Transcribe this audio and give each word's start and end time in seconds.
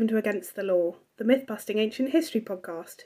welcome 0.00 0.16
to 0.16 0.16
Against 0.16 0.56
the 0.56 0.62
Law, 0.62 0.96
the 1.18 1.24
myth 1.24 1.46
busting 1.46 1.76
ancient 1.76 2.08
history 2.08 2.40
podcast. 2.40 3.02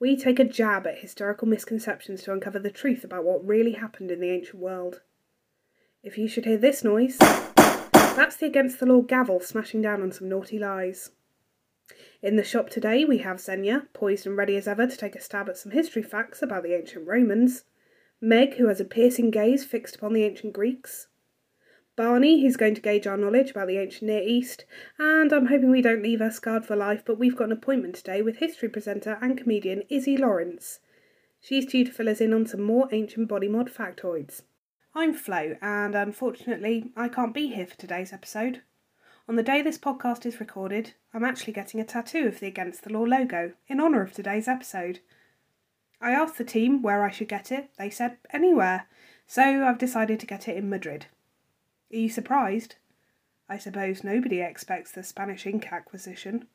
We 0.00 0.16
take 0.16 0.38
a 0.38 0.44
jab 0.44 0.86
at 0.86 1.00
historical 1.00 1.46
misconceptions 1.46 2.22
to 2.22 2.32
uncover 2.32 2.58
the 2.58 2.70
truth 2.70 3.04
about 3.04 3.24
what 3.24 3.46
really 3.46 3.72
happened 3.72 4.10
in 4.10 4.20
the 4.20 4.30
ancient 4.30 4.58
world. 4.58 5.02
If 6.02 6.16
you 6.16 6.26
should 6.26 6.46
hear 6.46 6.56
this 6.56 6.82
noise, 6.82 7.18
that's 7.18 8.36
the 8.36 8.46
Against 8.46 8.80
the 8.80 8.86
Law 8.86 9.02
gavel 9.02 9.38
smashing 9.40 9.82
down 9.82 10.00
on 10.00 10.12
some 10.12 10.30
naughty 10.30 10.58
lies. 10.58 11.10
In 12.22 12.36
the 12.36 12.42
shop 12.42 12.70
today, 12.70 13.04
we 13.04 13.18
have 13.18 13.38
Xenia, 13.38 13.88
poised 13.92 14.26
and 14.26 14.34
ready 14.34 14.56
as 14.56 14.66
ever 14.66 14.86
to 14.86 14.96
take 14.96 15.16
a 15.16 15.20
stab 15.20 15.50
at 15.50 15.58
some 15.58 15.72
history 15.72 16.02
facts 16.02 16.40
about 16.40 16.62
the 16.62 16.74
ancient 16.74 17.06
Romans, 17.06 17.64
Meg, 18.22 18.54
who 18.54 18.68
has 18.68 18.80
a 18.80 18.86
piercing 18.86 19.30
gaze 19.30 19.66
fixed 19.66 19.96
upon 19.96 20.14
the 20.14 20.24
ancient 20.24 20.54
Greeks, 20.54 21.08
Barney, 21.96 22.42
who's 22.42 22.56
going 22.56 22.74
to 22.74 22.80
gauge 22.80 23.06
our 23.06 23.16
knowledge 23.16 23.52
about 23.52 23.68
the 23.68 23.78
ancient 23.78 24.10
Near 24.10 24.22
East, 24.22 24.64
and 24.98 25.32
I'm 25.32 25.46
hoping 25.46 25.70
we 25.70 25.80
don't 25.80 26.02
leave 26.02 26.18
her 26.18 26.30
scarred 26.30 26.66
for 26.66 26.74
life, 26.74 27.04
but 27.06 27.18
we've 27.18 27.36
got 27.36 27.44
an 27.44 27.52
appointment 27.52 27.94
today 27.94 28.20
with 28.20 28.38
history 28.38 28.68
presenter 28.68 29.16
and 29.22 29.38
comedian 29.38 29.84
Izzy 29.88 30.16
Lawrence. 30.16 30.80
She's 31.40 31.66
due 31.66 31.84
to 31.84 31.92
fill 31.92 32.08
us 32.08 32.20
in 32.20 32.34
on 32.34 32.46
some 32.46 32.62
more 32.62 32.88
ancient 32.90 33.28
body 33.28 33.46
mod 33.46 33.70
factoids. 33.70 34.42
I'm 34.92 35.14
Flo, 35.14 35.56
and 35.62 35.94
unfortunately, 35.94 36.90
I 36.96 37.08
can't 37.08 37.32
be 37.32 37.48
here 37.48 37.66
for 37.66 37.76
today's 37.76 38.12
episode. 38.12 38.62
On 39.28 39.36
the 39.36 39.42
day 39.44 39.62
this 39.62 39.78
podcast 39.78 40.26
is 40.26 40.40
recorded, 40.40 40.94
I'm 41.12 41.24
actually 41.24 41.52
getting 41.52 41.78
a 41.80 41.84
tattoo 41.84 42.26
of 42.26 42.40
the 42.40 42.48
Against 42.48 42.82
the 42.82 42.92
Law 42.92 43.04
logo 43.04 43.52
in 43.68 43.80
honour 43.80 44.02
of 44.02 44.12
today's 44.12 44.48
episode. 44.48 44.98
I 46.00 46.10
asked 46.10 46.38
the 46.38 46.44
team 46.44 46.82
where 46.82 47.04
I 47.04 47.10
should 47.12 47.28
get 47.28 47.52
it, 47.52 47.70
they 47.78 47.88
said 47.88 48.16
anywhere, 48.30 48.88
so 49.28 49.64
I've 49.64 49.78
decided 49.78 50.18
to 50.20 50.26
get 50.26 50.48
it 50.48 50.56
in 50.56 50.68
Madrid. 50.68 51.06
Are 51.92 51.96
you 51.96 52.08
surprised? 52.08 52.76
I 53.48 53.58
suppose 53.58 54.02
nobody 54.02 54.40
expects 54.40 54.92
the 54.92 55.02
Spanish 55.02 55.46
ink 55.46 55.72
acquisition. 55.72 56.46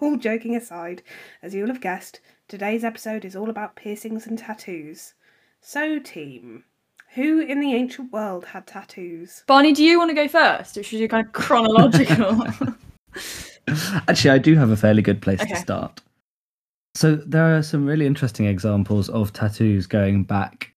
All 0.00 0.16
joking 0.16 0.54
aside, 0.54 1.02
as 1.42 1.54
you'll 1.54 1.68
have 1.68 1.80
guessed, 1.80 2.20
today's 2.46 2.84
episode 2.84 3.24
is 3.24 3.34
all 3.34 3.48
about 3.48 3.74
piercings 3.74 4.26
and 4.26 4.38
tattoos. 4.38 5.14
So, 5.60 5.98
team, 5.98 6.64
who 7.14 7.40
in 7.40 7.60
the 7.60 7.74
ancient 7.74 8.12
world 8.12 8.44
had 8.46 8.66
tattoos? 8.66 9.44
Barney, 9.46 9.72
do 9.72 9.82
you 9.82 9.98
want 9.98 10.10
to 10.10 10.14
go 10.14 10.28
first, 10.28 10.76
or 10.76 10.82
should 10.82 11.00
you 11.00 11.08
kind 11.08 11.26
of 11.26 11.32
chronological? 11.32 12.44
Actually, 14.08 14.30
I 14.30 14.38
do 14.38 14.54
have 14.56 14.70
a 14.70 14.76
fairly 14.76 15.02
good 15.02 15.22
place 15.22 15.40
Okay. 15.40 15.54
to 15.54 15.56
start. 15.56 16.00
So 16.94 17.16
there 17.16 17.56
are 17.56 17.62
some 17.62 17.86
really 17.86 18.06
interesting 18.06 18.46
examples 18.46 19.08
of 19.08 19.32
tattoos 19.32 19.86
going 19.86 20.24
back 20.24 20.74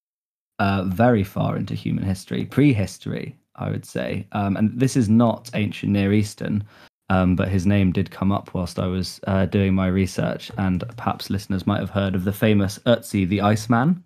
uh, 0.60 0.84
very 0.84 1.24
far 1.24 1.58
into 1.58 1.74
human 1.74 2.04
history, 2.04 2.46
prehistory, 2.46 3.36
I 3.62 3.70
would 3.70 3.86
say. 3.86 4.26
Um, 4.32 4.58
and 4.58 4.78
this 4.80 4.96
is 4.98 5.08
not 5.10 5.50
ancient 5.54 5.92
Near 5.92 6.12
Eastern, 6.14 6.64
um, 7.10 7.36
but 7.36 7.48
his 7.50 7.66
name 7.66 7.92
did 7.92 8.12
come 8.12 8.32
up 8.32 8.54
whilst 8.54 8.80
I 8.80 8.88
was 8.88 9.20
uh, 9.28 9.46
doing 9.46 9.74
my 9.74 9.88
research, 9.88 10.52
and 10.58 10.84
perhaps 10.98 11.30
listeners 11.30 11.68
might 11.68 11.80
have 11.80 11.90
heard 11.90 12.16
of 12.16 12.24
the 12.24 12.34
famous 12.34 12.80
Ötzi 12.86 13.28
the 13.28 13.42
Iceman. 13.42 14.04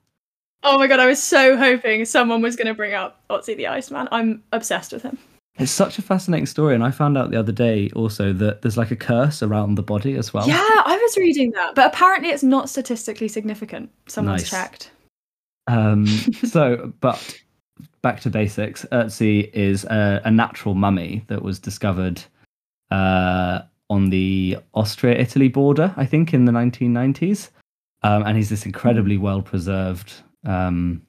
oh 0.63 0.77
my 0.79 0.87
god, 0.87 0.99
I 0.99 1.05
was 1.05 1.21
so 1.21 1.55
hoping 1.55 2.05
someone 2.05 2.41
was 2.41 2.55
going 2.55 2.67
to 2.67 2.73
bring 2.73 2.93
up 2.93 3.21
Otzi 3.29 3.55
the 3.55 3.67
Iceman. 3.67 4.07
I'm 4.11 4.41
obsessed 4.51 4.91
with 4.91 5.03
him. 5.03 5.17
It's 5.57 5.71
such 5.71 5.97
a 5.97 6.01
fascinating 6.01 6.47
story, 6.47 6.75
and 6.75 6.83
I 6.83 6.91
found 6.91 7.17
out 7.17 7.31
the 7.31 7.39
other 7.39 7.51
day 7.53 7.89
also 7.95 8.33
that 8.33 8.61
there's 8.61 8.75
like 8.75 8.91
a 8.91 8.95
curse 8.97 9.41
around 9.41 9.75
the 9.75 9.83
body 9.83 10.15
as 10.17 10.33
well. 10.33 10.45
Yeah, 10.47 10.57
I 10.59 10.97
was 11.01 11.15
reading 11.17 11.51
that, 11.51 11.75
but 11.75 11.93
apparently 11.93 12.29
it's 12.29 12.43
not 12.43 12.67
statistically 12.69 13.29
significant. 13.29 13.89
Someone's 14.07 14.41
Nice. 14.41 14.49
checked. 14.49 14.91
Um, 15.67 16.05
so, 16.45 16.91
but 16.99 17.39
back 18.01 18.19
to 18.21 18.29
basics. 18.29 18.85
Ötzi 18.91 19.51
is 19.53 19.83
a, 19.85 20.21
a 20.25 20.31
natural 20.31 20.75
mummy 20.75 21.23
that 21.27 21.41
was 21.41 21.59
discovered 21.59 22.21
uh, 22.91 23.61
on 23.89 24.09
the 24.09 24.57
Austria-Italy 24.73 25.49
border, 25.49 25.93
I 25.97 26.05
think, 26.05 26.33
in 26.33 26.45
the 26.45 26.51
1990s. 26.51 27.49
Um, 28.03 28.23
and 28.23 28.37
he's 28.37 28.49
this 28.49 28.65
incredibly 28.65 29.17
well-preserved 29.17 30.13
um, 30.45 31.01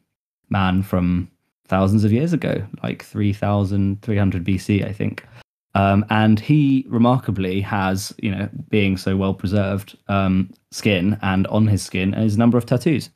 man 0.49 0.83
from 0.83 1.31
thousands 1.69 2.05
of 2.05 2.13
years 2.13 2.33
ago, 2.33 2.65
like 2.83 3.05
3,300 3.05 4.45
BC, 4.45 4.87
I 4.87 4.93
think. 4.93 5.27
Um, 5.75 6.07
and 6.09 6.41
he 6.41 6.87
remarkably 6.89 7.61
has, 7.61 8.15
you 8.19 8.31
know, 8.31 8.49
being 8.71 8.97
so 8.97 9.15
well 9.17 9.35
preserved 9.35 9.99
um, 10.09 10.51
skin, 10.71 11.19
and 11.21 11.47
on 11.49 11.67
his 11.67 11.83
skin 11.83 12.15
is 12.15 12.37
a 12.37 12.39
number 12.39 12.57
of 12.57 12.65
tattoos. 12.65 13.11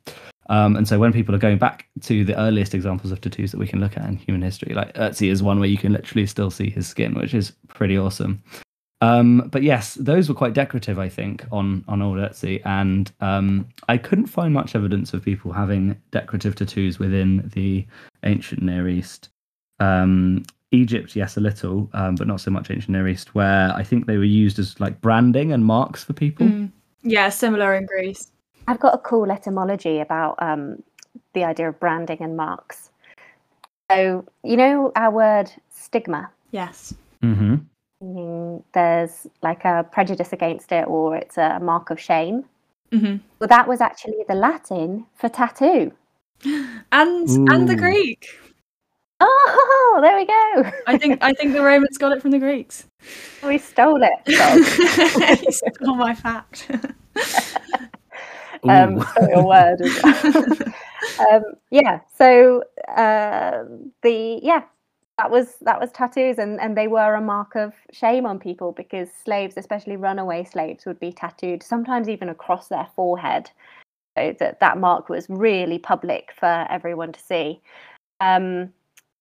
Um, 0.51 0.75
and 0.75 0.85
so 0.85 0.99
when 0.99 1.13
people 1.13 1.33
are 1.33 1.39
going 1.39 1.57
back 1.57 1.87
to 2.01 2.25
the 2.25 2.37
earliest 2.37 2.75
examples 2.75 3.13
of 3.13 3.21
tattoos 3.21 3.51
that 3.51 3.57
we 3.57 3.67
can 3.67 3.79
look 3.79 3.95
at 3.95 4.05
in 4.05 4.17
human 4.17 4.41
history, 4.41 4.73
like 4.73 4.93
Ötzi 4.95 5.31
is 5.31 5.41
one 5.41 5.61
where 5.61 5.69
you 5.69 5.77
can 5.77 5.93
literally 5.93 6.27
still 6.27 6.51
see 6.51 6.69
his 6.69 6.85
skin, 6.85 7.13
which 7.13 7.33
is 7.33 7.53
pretty 7.69 7.97
awesome. 7.97 8.43
Um, 8.99 9.47
but 9.49 9.63
yes, 9.63 9.95
those 9.95 10.27
were 10.27 10.35
quite 10.35 10.53
decorative, 10.53 10.99
I 10.99 11.07
think, 11.07 11.45
on 11.53 11.85
on 11.87 12.01
old 12.01 12.17
Ötzi, 12.17 12.61
and 12.65 13.09
um, 13.21 13.65
I 13.87 13.97
couldn't 13.97 14.27
find 14.27 14.53
much 14.53 14.75
evidence 14.75 15.13
of 15.13 15.23
people 15.23 15.53
having 15.53 15.99
decorative 16.11 16.55
tattoos 16.55 16.99
within 16.99 17.49
the 17.55 17.87
ancient 18.23 18.61
Near 18.61 18.89
East. 18.89 19.29
Um, 19.79 20.43
Egypt, 20.71 21.15
yes, 21.15 21.37
a 21.37 21.41
little, 21.41 21.89
um, 21.93 22.15
but 22.15 22.27
not 22.27 22.41
so 22.41 22.51
much 22.51 22.69
ancient 22.69 22.89
Near 22.89 23.07
East, 23.07 23.33
where 23.33 23.73
I 23.73 23.83
think 23.83 24.05
they 24.05 24.17
were 24.17 24.25
used 24.25 24.59
as 24.59 24.77
like 24.81 24.99
branding 24.99 25.53
and 25.53 25.65
marks 25.65 26.03
for 26.03 26.11
people. 26.11 26.47
Mm. 26.47 26.71
Yeah, 27.03 27.29
similar 27.29 27.73
in 27.73 27.85
Greece. 27.85 28.31
I've 28.67 28.79
got 28.79 28.93
a 28.93 28.97
cool 28.99 29.31
etymology 29.31 29.99
about 29.99 30.35
um, 30.41 30.83
the 31.33 31.43
idea 31.43 31.69
of 31.69 31.79
branding 31.79 32.21
and 32.21 32.37
marks. 32.37 32.89
So, 33.91 34.25
you 34.43 34.55
know 34.57 34.91
our 34.95 35.11
word 35.11 35.51
stigma, 35.69 36.29
Yes. 36.51 36.93
Mm-hmm. 37.23 37.55
meaning 38.01 38.63
there's 38.73 39.27
like 39.41 39.65
a 39.65 39.85
prejudice 39.91 40.31
against 40.33 40.71
it 40.71 40.87
or 40.87 41.15
it's 41.15 41.37
a 41.37 41.59
mark 41.59 41.89
of 41.89 41.99
shame. 41.99 42.45
hmm 42.91 43.17
Well, 43.39 43.47
that 43.49 43.67
was 43.67 43.81
actually 43.81 44.23
the 44.27 44.35
Latin 44.35 45.05
for 45.15 45.29
tattoo. 45.29 45.91
And 46.93 47.29
and 47.29 47.69
the 47.69 47.75
Greek. 47.75 48.27
Oh, 49.21 49.99
there 50.01 50.17
we 50.17 50.25
go. 50.25 50.71
I 50.87 50.97
think 50.97 51.19
I 51.23 51.31
think 51.33 51.53
the 51.53 51.61
Romans 51.61 51.97
got 51.97 52.11
it 52.11 52.21
from 52.21 52.31
the 52.31 52.39
Greeks. 52.39 52.85
We 53.43 53.57
stole 53.59 54.01
it. 54.03 54.25
dog. 54.25 55.51
Stole 55.53 55.95
my 55.95 56.13
fact. 56.15 56.69
um, 58.69 59.01
stole 59.11 59.29
your 59.29 59.45
word. 59.45 59.81
um, 61.19 61.43
yeah. 61.69 61.99
So 62.15 62.63
uh, 62.95 63.63
the 64.03 64.39
yeah, 64.41 64.63
that 65.17 65.29
was 65.29 65.55
that 65.61 65.79
was 65.79 65.91
tattoos, 65.91 66.37
and 66.37 66.59
and 66.59 66.77
they 66.77 66.87
were 66.87 67.15
a 67.15 67.21
mark 67.21 67.55
of 67.55 67.73
shame 67.91 68.25
on 68.25 68.39
people 68.39 68.71
because 68.71 69.09
slaves, 69.23 69.55
especially 69.57 69.97
runaway 69.97 70.43
slaves, 70.43 70.85
would 70.85 70.99
be 70.99 71.11
tattooed 71.11 71.63
sometimes 71.63 72.09
even 72.09 72.29
across 72.29 72.67
their 72.67 72.87
forehead. 72.95 73.49
So 74.17 74.35
that 74.39 74.59
that 74.59 74.77
mark 74.77 75.09
was 75.09 75.25
really 75.29 75.79
public 75.79 76.33
for 76.37 76.67
everyone 76.69 77.13
to 77.13 77.19
see. 77.19 77.61
Um, 78.19 78.73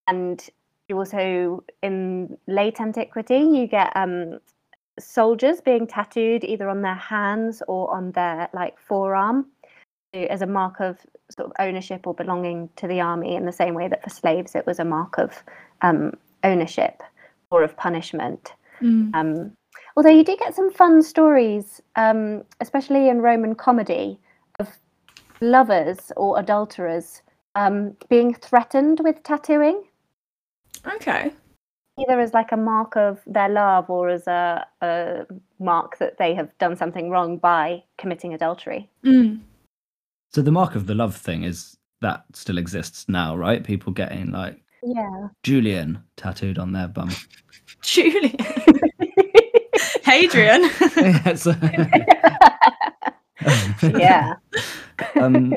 and 0.08 0.48
you 0.88 0.98
also 0.98 1.64
in 1.82 2.36
late 2.48 2.80
antiquity 2.80 3.38
you 3.38 3.66
get 3.68 3.96
um, 3.96 4.40
soldiers 5.00 5.60
being 5.60 5.86
tattooed 5.86 6.44
either 6.44 6.68
on 6.68 6.82
their 6.82 6.94
hands 6.94 7.62
or 7.68 7.92
on 7.92 8.12
their 8.12 8.48
like 8.52 8.78
forearm 8.78 9.46
as 10.14 10.42
a 10.42 10.46
mark 10.46 10.80
of 10.80 10.98
sort 11.30 11.46
of 11.46 11.52
ownership 11.60 12.06
or 12.06 12.14
belonging 12.14 12.68
to 12.76 12.86
the 12.88 13.00
army 13.00 13.36
in 13.36 13.46
the 13.46 13.52
same 13.52 13.74
way 13.74 13.86
that 13.88 14.02
for 14.02 14.10
slaves 14.10 14.54
it 14.54 14.66
was 14.66 14.78
a 14.80 14.84
mark 14.84 15.18
of 15.18 15.44
um, 15.82 16.12
ownership 16.44 17.02
or 17.50 17.62
of 17.62 17.76
punishment 17.76 18.54
Mm. 18.82 19.14
um, 19.14 19.52
although 19.94 20.08
you 20.08 20.24
do 20.24 20.34
get 20.38 20.54
some 20.54 20.72
fun 20.72 21.02
stories 21.02 21.82
um, 21.96 22.44
especially 22.60 23.10
in 23.10 23.20
roman 23.20 23.54
comedy 23.54 24.18
of 24.58 24.68
lovers 25.42 26.10
or 26.16 26.38
adulterers 26.40 27.20
um, 27.56 27.94
being 28.08 28.32
threatened 28.32 29.00
with 29.04 29.22
tattooing 29.22 29.84
Okay. 30.86 31.30
Either 31.98 32.20
as 32.20 32.32
like 32.32 32.52
a 32.52 32.56
mark 32.56 32.96
of 32.96 33.20
their 33.26 33.48
love 33.48 33.90
or 33.90 34.08
as 34.08 34.26
a, 34.26 34.66
a 34.80 35.26
mark 35.58 35.98
that 35.98 36.18
they 36.18 36.34
have 36.34 36.56
done 36.58 36.76
something 36.76 37.10
wrong 37.10 37.36
by 37.36 37.82
committing 37.98 38.32
adultery. 38.34 38.88
Mm. 39.04 39.40
So 40.32 40.42
the 40.42 40.52
mark 40.52 40.74
of 40.74 40.86
the 40.86 40.94
love 40.94 41.16
thing 41.16 41.42
is 41.42 41.76
that 42.00 42.24
still 42.32 42.56
exists 42.58 43.08
now, 43.08 43.36
right? 43.36 43.62
People 43.64 43.92
getting 43.92 44.30
like 44.30 44.60
Yeah. 44.82 45.28
Julian 45.42 46.02
tattooed 46.16 46.58
on 46.58 46.72
their 46.72 46.88
bum. 46.88 47.10
Julian. 47.82 48.36
Hadrian. 50.04 50.70
Yeah, 50.96 51.34
so- 51.34 51.54
yeah. 53.82 54.34
um, 55.20 55.54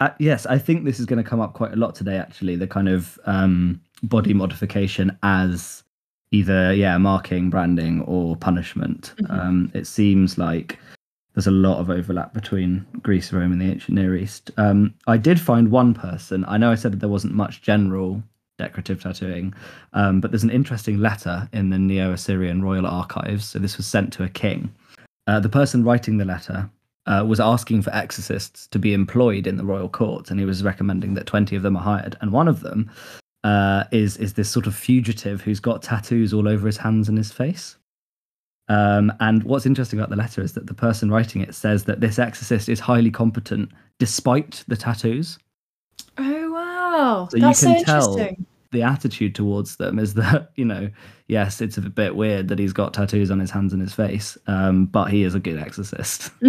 uh, 0.00 0.10
yes, 0.18 0.44
I 0.46 0.58
think 0.58 0.84
this 0.84 0.98
is 0.98 1.06
going 1.06 1.22
to 1.22 1.28
come 1.28 1.40
up 1.40 1.54
quite 1.54 1.72
a 1.72 1.76
lot 1.76 1.94
today. 1.94 2.16
Actually, 2.16 2.56
the 2.56 2.66
kind 2.66 2.88
of 2.88 3.18
um, 3.26 3.80
body 4.02 4.34
modification 4.34 5.16
as 5.22 5.82
either 6.30 6.74
yeah 6.74 6.98
marking, 6.98 7.50
branding, 7.50 8.02
or 8.02 8.36
punishment. 8.36 9.14
Mhm. 9.20 9.30
Um, 9.30 9.70
it 9.74 9.86
seems 9.86 10.38
like 10.38 10.78
there's 11.34 11.46
a 11.46 11.50
lot 11.50 11.78
of 11.78 11.90
overlap 11.90 12.34
between 12.34 12.84
Greece, 13.02 13.32
Rome, 13.32 13.52
and 13.52 13.60
the 13.60 13.70
ancient 13.70 13.96
Near 13.96 14.16
East. 14.16 14.50
Um, 14.56 14.94
I 15.06 15.16
did 15.16 15.40
find 15.40 15.70
one 15.70 15.94
person. 15.94 16.44
I 16.46 16.58
know 16.58 16.70
I 16.70 16.74
said 16.74 16.92
that 16.92 17.00
there 17.00 17.08
wasn't 17.08 17.34
much 17.34 17.62
general 17.62 18.22
decorative 18.58 19.02
tattooing. 19.02 19.54
Um, 19.92 20.20
but 20.20 20.30
there's 20.30 20.44
an 20.44 20.50
interesting 20.50 20.98
letter 20.98 21.48
in 21.52 21.70
the 21.70 21.78
Neo 21.78 22.12
Assyrian 22.12 22.62
Royal 22.62 22.86
Archives. 22.86 23.44
So 23.46 23.58
this 23.58 23.76
was 23.76 23.86
sent 23.86 24.12
to 24.14 24.24
a 24.24 24.28
king. 24.28 24.70
Uh, 25.26 25.40
the 25.40 25.48
person 25.48 25.84
writing 25.84 26.18
the 26.18 26.24
letter 26.24 26.68
uh, 27.06 27.24
was 27.26 27.40
asking 27.40 27.82
for 27.82 27.90
exorcists 27.94 28.66
to 28.68 28.78
be 28.78 28.94
employed 28.94 29.46
in 29.46 29.56
the 29.56 29.64
royal 29.64 29.88
courts, 29.88 30.30
and 30.30 30.38
he 30.38 30.46
was 30.46 30.62
recommending 30.62 31.14
that 31.14 31.26
20 31.26 31.56
of 31.56 31.62
them 31.62 31.76
are 31.76 31.82
hired. 31.82 32.16
And 32.20 32.30
one 32.30 32.48
of 32.48 32.60
them 32.60 32.90
uh, 33.44 33.84
is 33.92 34.16
is 34.18 34.34
this 34.34 34.48
sort 34.50 34.66
of 34.66 34.74
fugitive 34.74 35.40
who's 35.42 35.60
got 35.60 35.82
tattoos 35.82 36.32
all 36.32 36.48
over 36.48 36.66
his 36.66 36.76
hands 36.76 37.08
and 37.08 37.18
his 37.18 37.32
face. 37.32 37.76
Um, 38.68 39.12
and 39.20 39.42
what's 39.42 39.66
interesting 39.66 39.98
about 39.98 40.10
the 40.10 40.16
letter 40.16 40.40
is 40.40 40.52
that 40.52 40.66
the 40.66 40.74
person 40.74 41.10
writing 41.10 41.42
it 41.42 41.54
says 41.54 41.84
that 41.84 42.00
this 42.00 42.18
exorcist 42.18 42.68
is 42.68 42.78
highly 42.80 43.10
competent 43.10 43.70
despite 43.98 44.64
the 44.68 44.76
tattoos. 44.76 45.38
Oh 46.16 46.52
wow, 46.52 47.28
So 47.30 47.36
you 47.36 47.42
that's 47.42 47.58
so 47.60 47.66
tell- 47.84 48.16
interesting. 48.18 48.46
The 48.70 48.82
attitude 48.82 49.34
towards 49.34 49.76
them 49.76 49.98
is 49.98 50.14
that 50.14 50.52
you 50.56 50.64
know, 50.64 50.88
yes, 51.28 51.60
it's 51.60 51.76
a 51.76 51.82
bit 51.82 52.14
weird 52.16 52.48
that 52.48 52.58
he's 52.58 52.72
got 52.72 52.94
tattoos 52.94 53.30
on 53.30 53.38
his 53.40 53.50
hands 53.50 53.72
and 53.74 53.82
his 53.82 53.92
face, 53.92 54.38
um, 54.46 54.86
but 54.86 55.06
he 55.10 55.24
is 55.24 55.34
a 55.34 55.40
good 55.40 55.58
exorcist. 55.58 56.30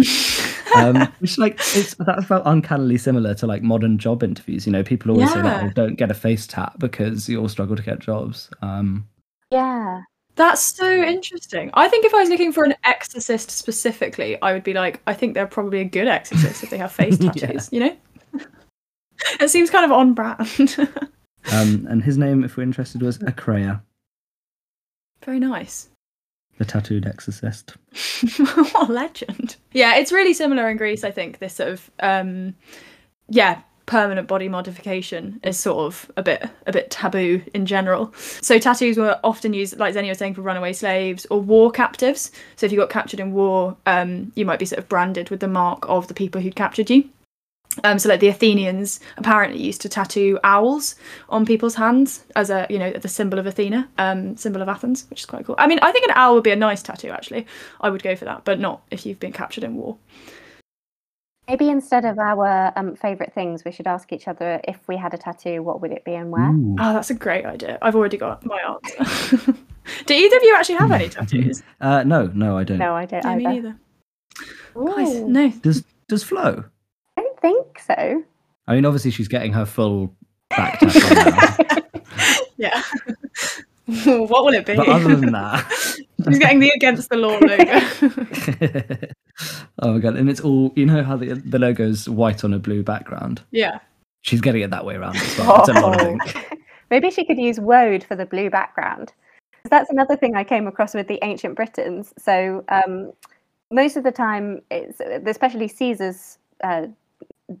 um, 0.76 1.12
which 1.18 1.38
like 1.38 1.54
it's 1.74 1.94
that 1.94 2.24
felt 2.24 2.42
uncannily 2.46 2.98
similar 2.98 3.34
to 3.34 3.46
like 3.46 3.62
modern 3.62 3.98
job 3.98 4.22
interviews. 4.22 4.66
You 4.66 4.72
know, 4.72 4.82
people 4.82 5.10
always 5.10 5.32
say 5.32 5.42
that 5.42 5.62
oh, 5.64 5.70
don't 5.70 5.94
get 5.96 6.10
a 6.10 6.14
face 6.14 6.46
tap 6.46 6.78
because 6.78 7.28
you 7.28 7.40
all 7.40 7.48
struggle 7.48 7.76
to 7.76 7.82
get 7.82 7.98
jobs. 7.98 8.50
Um, 8.62 9.08
Yeah. 9.50 10.02
That's 10.36 10.60
so 10.60 10.90
interesting. 10.90 11.70
I 11.74 11.86
think 11.86 12.04
if 12.04 12.12
I 12.12 12.18
was 12.18 12.28
looking 12.28 12.50
for 12.52 12.64
an 12.64 12.74
exorcist 12.82 13.52
specifically, 13.52 14.36
I 14.42 14.52
would 14.52 14.64
be 14.64 14.72
like, 14.74 15.00
I 15.06 15.14
think 15.14 15.34
they're 15.34 15.46
probably 15.46 15.78
a 15.80 15.84
good 15.84 16.08
exorcist 16.08 16.64
if 16.64 16.70
they 16.70 16.78
have 16.78 16.90
face 16.90 17.18
Yeah. 17.20 17.30
tattoos, 17.30 17.68
you 17.70 17.78
know? 17.78 17.96
it 19.40 19.48
seems 19.48 19.70
kind 19.70 19.84
of 19.84 19.92
on 19.92 20.12
brand. 20.12 20.76
um, 21.52 21.86
and 21.88 22.02
his 22.02 22.18
name, 22.18 22.42
if 22.42 22.56
we're 22.56 22.64
interested, 22.64 23.00
was 23.00 23.18
Akreya, 23.18 23.80
Very 25.24 25.38
nice. 25.38 25.88
The 26.58 26.64
tattooed 26.64 27.06
exorcist. 27.06 27.76
what 28.38 28.88
a 28.88 28.92
legend. 28.92 29.56
Yeah, 29.72 29.96
it's 29.96 30.12
really 30.12 30.34
similar 30.34 30.68
in 30.68 30.76
Greece, 30.76 31.04
I 31.04 31.10
think. 31.10 31.38
This 31.38 31.54
sort 31.54 31.70
of 31.70 31.90
um 32.00 32.54
yeah, 33.28 33.62
permanent 33.86 34.26
body 34.28 34.48
modification 34.48 35.40
is 35.42 35.58
sort 35.58 35.78
of 35.78 36.10
a 36.16 36.22
bit 36.22 36.48
a 36.66 36.72
bit 36.72 36.90
taboo 36.90 37.42
in 37.52 37.66
general. 37.66 38.12
So 38.40 38.58
tattoos 38.58 38.96
were 38.96 39.18
often 39.22 39.52
used, 39.52 39.78
like 39.78 39.94
Zenny 39.94 40.08
was 40.08 40.18
saying, 40.18 40.34
for 40.34 40.42
runaway 40.42 40.72
slaves 40.72 41.26
or 41.30 41.40
war 41.40 41.70
captives. 41.70 42.30
So 42.56 42.66
if 42.66 42.72
you 42.72 42.78
got 42.78 42.90
captured 42.90 43.20
in 43.20 43.32
war, 43.32 43.76
um, 43.86 44.32
you 44.34 44.44
might 44.44 44.58
be 44.58 44.66
sort 44.66 44.78
of 44.78 44.88
branded 44.88 45.30
with 45.30 45.40
the 45.40 45.48
mark 45.48 45.88
of 45.88 46.08
the 46.08 46.14
people 46.14 46.40
who'd 46.40 46.56
captured 46.56 46.90
you. 46.90 47.08
Um, 47.82 47.98
so 47.98 48.08
like 48.08 48.20
the 48.20 48.28
Athenians 48.28 49.00
apparently 49.16 49.60
used 49.60 49.80
to 49.82 49.88
tattoo 49.88 50.38
owls 50.44 50.94
on 51.28 51.44
people's 51.44 51.74
hands 51.74 52.24
as 52.36 52.50
a 52.50 52.66
you 52.70 52.78
know 52.78 52.92
the 52.92 53.08
symbol 53.08 53.38
of 53.38 53.46
Athena, 53.46 53.88
um, 53.98 54.36
symbol 54.36 54.62
of 54.62 54.68
Athens, 54.68 55.06
which 55.10 55.20
is 55.20 55.26
quite 55.26 55.44
cool. 55.44 55.56
I 55.58 55.66
mean, 55.66 55.80
I 55.82 55.90
think 55.90 56.06
an 56.06 56.12
owl 56.14 56.34
would 56.34 56.44
be 56.44 56.52
a 56.52 56.56
nice 56.56 56.82
tattoo 56.82 57.10
actually. 57.10 57.46
I 57.80 57.90
would 57.90 58.02
go 58.02 58.14
for 58.14 58.26
that, 58.26 58.44
but 58.44 58.60
not 58.60 58.82
if 58.90 59.04
you've 59.04 59.18
been 59.20 59.32
captured 59.32 59.64
in 59.64 59.74
war. 59.74 59.96
Maybe 61.48 61.68
instead 61.68 62.06
of 62.06 62.18
our 62.18 62.72
um, 62.76 62.96
favorite 62.96 63.34
things, 63.34 63.64
we 63.66 63.72
should 63.72 63.86
ask 63.86 64.12
each 64.14 64.28
other 64.28 64.60
if 64.64 64.78
we 64.88 64.96
had 64.96 65.12
a 65.12 65.18
tattoo, 65.18 65.62
what 65.62 65.82
would 65.82 65.90
it 65.90 66.02
be 66.02 66.14
and 66.14 66.30
where? 66.30 66.50
Ooh. 66.50 66.76
Oh, 66.78 66.94
that's 66.94 67.10
a 67.10 67.14
great 67.14 67.44
idea. 67.44 67.76
I've 67.82 67.94
already 67.94 68.16
got 68.16 68.46
my 68.46 68.58
answer. 68.60 69.52
Do 70.06 70.14
either 70.14 70.36
of 70.38 70.42
you 70.42 70.54
actually 70.56 70.76
have 70.76 70.90
any 70.92 71.08
tattoos? 71.10 71.62
Uh, 71.82 72.02
no, 72.04 72.28
no, 72.28 72.56
I 72.56 72.64
don't. 72.64 72.78
No, 72.78 72.94
I 72.94 73.04
don't 73.04 73.22
Yeah, 73.22 73.36
me 73.36 73.46
either. 73.46 73.76
neither. 74.74 74.94
Guys, 74.94 75.20
no. 75.20 75.50
Does 75.60 75.84
does 76.08 76.24
Flo? 76.24 76.64
I 77.44 77.48
don't 77.48 77.74
think 77.74 77.78
so. 77.80 78.22
I 78.66 78.74
mean, 78.74 78.84
obviously 78.86 79.10
she's 79.10 79.28
getting 79.28 79.52
her 79.52 79.64
full 79.66 80.14
back 80.50 80.78
tattoo 80.80 81.14
now. 81.14 81.78
Yeah. 82.56 82.82
what 84.06 84.44
will 84.44 84.54
it 84.54 84.64
be? 84.64 84.76
but 84.76 84.88
other 84.88 85.16
than 85.16 85.32
that, 85.32 85.70
She's 86.28 86.38
getting 86.38 86.60
the 86.60 86.70
against 86.70 87.10
the 87.10 87.16
law 87.16 87.36
logo. 87.40 89.10
oh 89.80 89.92
my 89.94 89.98
god! 89.98 90.16
And 90.16 90.30
it's 90.30 90.40
all 90.40 90.72
you 90.76 90.86
know 90.86 91.02
how 91.02 91.16
the 91.16 91.34
the 91.34 91.58
logo's 91.58 92.08
white 92.08 92.44
on 92.44 92.54
a 92.54 92.58
blue 92.58 92.82
background. 92.82 93.42
yeah. 93.50 93.80
She's 94.22 94.40
getting 94.40 94.62
it 94.62 94.70
that 94.70 94.86
way 94.86 94.94
around 94.94 95.16
as 95.16 95.38
well. 95.38 95.60
It's 95.60 95.68
a 95.68 95.72
lot, 95.74 96.00
I 96.00 96.04
Oh. 96.04 96.18
think. 96.18 96.60
Maybe 96.90 97.10
she 97.10 97.26
could 97.26 97.36
use 97.38 97.58
woad 97.58 98.02
for 98.04 98.16
the 98.16 98.24
blue 98.24 98.48
background. 98.48 99.12
That's 99.68 99.90
another 99.90 100.16
thing 100.16 100.34
I 100.34 100.44
came 100.44 100.66
across 100.66 100.94
with 100.94 101.08
the 101.08 101.18
ancient 101.22 101.56
Britons. 101.56 102.14
So 102.16 102.64
um, 102.70 103.12
most 103.70 103.98
of 103.98 104.02
the 104.04 104.12
time, 104.12 104.62
it's 104.70 104.98
especially 105.26 105.68
Caesar's 105.68 106.38
uh, 106.62 106.86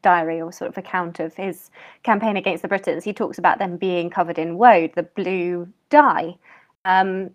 diary 0.02 0.40
or 0.40 0.52
sort 0.52 0.70
of 0.70 0.78
account 0.78 1.20
of 1.20 1.34
his 1.34 1.70
campaign 2.02 2.36
against 2.36 2.62
the 2.62 2.68
Britons. 2.68 3.04
He 3.04 3.12
talks 3.12 3.38
about 3.38 3.58
them 3.58 3.76
being 3.76 4.10
covered 4.10 4.38
in 4.38 4.56
woad, 4.56 4.94
the 4.94 5.02
blue 5.02 5.68
dye. 5.90 6.36
Um, 6.84 7.30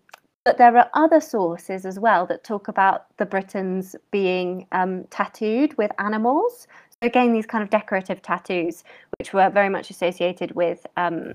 but 0.46 0.57
there 0.57 0.75
are 0.78 0.90
other 0.94 1.22
sources 1.22 1.86
as 1.86 2.00
well 2.00 2.25
that 2.28 2.44
talk 2.44 2.68
about 2.68 3.06
the 3.18 3.25
Britons 3.25 3.96
being 4.12 4.66
um, 4.72 5.04
tattooed 5.12 5.78
with 5.78 5.92
animals. 6.00 6.68
So 6.92 7.07
again, 7.07 7.34
these 7.34 7.46
kind 7.46 7.63
of 7.63 7.69
decorative 7.69 8.22
tattoos, 8.22 8.84
which 9.19 9.34
were 9.34 9.50
very 9.50 9.69
much 9.69 9.90
associated 9.90 10.51
with, 10.56 10.86
um, 10.98 11.34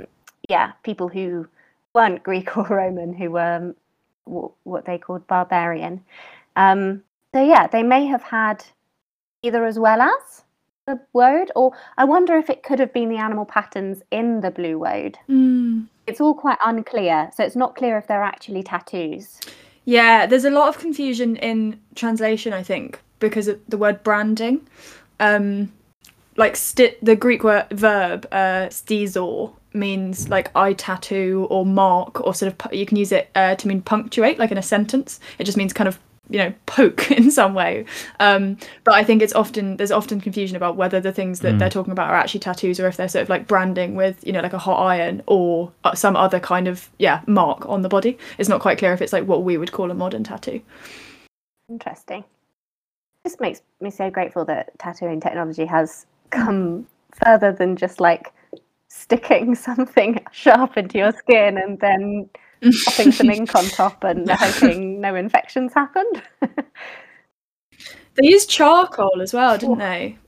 yeah, 0.49 0.73
people 0.83 1.09
who 1.09 1.47
weren't 1.95 2.23
Greek 2.23 2.57
or 2.57 2.65
Roman, 2.71 3.13
who 3.13 3.31
were 3.31 3.75
um, 4.27 4.55
what 4.65 4.85
they 4.85 4.99
called 4.99 5.27
barbarian. 5.27 6.03
Um, 6.57 7.03
so 7.35 7.45
yeah, 7.45 7.67
they 7.67 7.83
may 7.83 8.07
have 8.07 8.23
had 8.23 8.65
either 9.43 9.65
as 9.67 9.79
well 9.79 10.01
as 10.01 10.44
the 10.87 11.01
woad, 11.13 11.51
or 11.57 11.73
I 11.97 12.05
wonder 12.05 12.37
if 12.37 12.51
it 12.51 12.63
could 12.63 12.79
have 12.79 12.93
been 12.93 13.09
the 13.09 13.17
animal 13.17 13.45
patterns 13.45 14.03
in 14.11 14.41
the 14.41 14.51
blue 14.51 14.79
woad. 14.79 15.17
Mm. 15.29 15.87
It's 16.07 16.21
all 16.21 16.35
quite 16.35 16.59
unclear, 16.65 17.31
so 17.35 17.45
it's 17.45 17.57
not 17.57 17.75
clear 17.75 17.97
if 17.97 18.07
they're 18.07 18.23
actually 18.23 18.63
tattoos. 18.63 19.41
Yeah, 19.87 20.27
there's 20.27 20.45
a 20.45 20.51
lot 20.51 20.69
of 20.69 20.79
confusion 20.79 21.37
in 21.37 21.81
translation, 21.95 22.53
I 22.53 22.63
think, 22.63 23.01
because 23.19 23.49
of 23.49 23.61
the 23.69 23.79
word 23.79 24.03
branding. 24.03 24.67
Um, 25.21 25.73
like 26.37 26.57
sti- 26.57 26.97
the 27.01 27.17
Greek 27.17 27.45
word 27.45 27.69
verb 27.71 28.27
uh, 28.33 28.69
stizo 28.69 29.55
means 29.73 30.29
like 30.29 30.51
I 30.57 30.73
tattoo 30.73 31.47
or 31.51 31.67
mark 31.67 32.21
or 32.21 32.35
sort 32.35 32.53
of 32.53 32.73
you 32.73 32.87
can 32.87 32.97
use 32.97 33.13
it 33.13 33.31
uh, 33.35 33.55
to 33.57 33.69
mean 33.69 33.83
punctuate, 33.83 34.39
like 34.39 34.51
in 34.51 34.59
a 34.59 34.63
sentence. 34.63 35.21
It 35.39 35.45
just 35.45 35.57
means 35.57 35.73
kind 35.73 35.89
of 35.89 35.99
you 36.31 36.39
know 36.39 36.53
poke 36.67 37.11
in 37.11 37.31
some 37.31 37.55
way. 37.55 37.85
Um, 38.21 38.57
but 38.85 38.95
I 38.95 39.05
think 39.05 39.23
it's 39.23 39.35
often 39.35 39.77
there's 39.77 39.91
often 39.91 40.21
confusion 40.21 40.57
about 40.57 40.77
whether 40.77 41.01
the 41.01 41.13
things 41.13 41.41
that 41.41 41.59
they're 41.59 41.71
talking 41.71 41.93
about 41.93 42.11
are 42.11 42.17
actually 42.17 42.41
tattoos 42.41 42.81
or 42.81 42.87
if 42.87 42.97
they're 42.97 43.09
sort 43.09 43.23
of 43.23 43.29
like 43.29 43.47
branding 43.47 43.95
with 43.95 44.25
you 44.27 44.33
know 44.33 44.41
like 44.41 44.53
a 44.53 44.59
hot 44.59 44.83
iron 44.83 45.23
or 45.27 45.73
uh, 45.85 45.95
some 45.95 46.17
other 46.17 46.41
kind 46.41 46.69
of 46.69 46.91
yeah 46.99 47.21
mark 47.27 47.69
on 47.69 47.83
the 47.83 47.89
body. 47.89 48.19
It's 48.39 48.49
not 48.49 48.61
quite 48.61 48.79
clear 48.79 48.93
if 48.93 49.03
it's 49.03 49.13
like 49.13 49.27
what 49.27 49.45
we 49.45 49.57
would 49.57 49.73
call 49.73 49.91
a 49.91 49.95
modern 49.95 50.25
tattoo. 50.25 50.61
Interesting. 51.69 52.25
This 53.25 53.41
makes 53.41 53.63
me 53.81 53.91
so 53.91 54.11
grateful 54.11 54.45
that 54.47 54.79
tattooing 54.79 55.21
technology 55.21 55.65
has 55.65 56.05
come 56.31 56.87
further 57.25 57.53
than 57.53 57.77
just 57.77 58.01
like 58.01 58.33
sticking 58.89 59.55
something 59.69 60.21
sharp 60.33 60.77
into 60.77 60.99
your 60.99 61.13
skin 61.13 61.59
and 61.59 61.79
then 61.81 62.29
popping 62.85 63.13
some 63.13 63.31
ink 63.31 63.55
on 63.55 63.65
top 63.67 64.05
and 64.05 64.31
hoping 64.31 65.01
no 65.01 65.15
infections 65.15 65.73
happened. 65.75 66.23
They 68.17 68.29
used 68.29 68.49
charcoal 68.49 69.21
as 69.21 69.33
well, 69.33 69.59
didn't 69.59 69.79
they? 69.79 70.19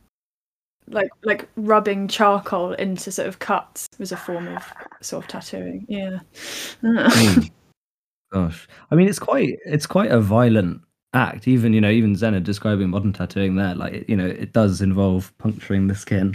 Like 0.88 1.10
like 1.24 1.48
rubbing 1.56 2.08
charcoal 2.08 2.72
into 2.74 3.10
sort 3.10 3.28
of 3.28 3.38
cuts 3.38 3.88
was 3.98 4.12
a 4.12 4.16
form 4.16 4.48
of 4.48 4.72
sort 5.00 5.24
of 5.24 5.28
tattooing. 5.28 5.86
Yeah. 5.88 6.20
Mm. 6.82 7.50
Gosh, 8.32 8.66
I 8.90 8.96
mean, 8.96 9.08
it's 9.08 9.20
quite 9.20 9.56
it's 9.64 9.86
quite 9.86 10.10
a 10.10 10.20
violent 10.20 10.82
act. 11.14 11.46
Even 11.46 11.72
you 11.72 11.80
know, 11.80 11.90
even 11.90 12.16
Zena 12.16 12.40
describing 12.40 12.90
modern 12.90 13.12
tattooing 13.12 13.54
there, 13.56 13.74
like 13.74 14.08
you 14.08 14.16
know, 14.16 14.26
it 14.26 14.52
does 14.52 14.82
involve 14.82 15.32
puncturing 15.38 15.86
the 15.86 15.94
skin. 15.94 16.34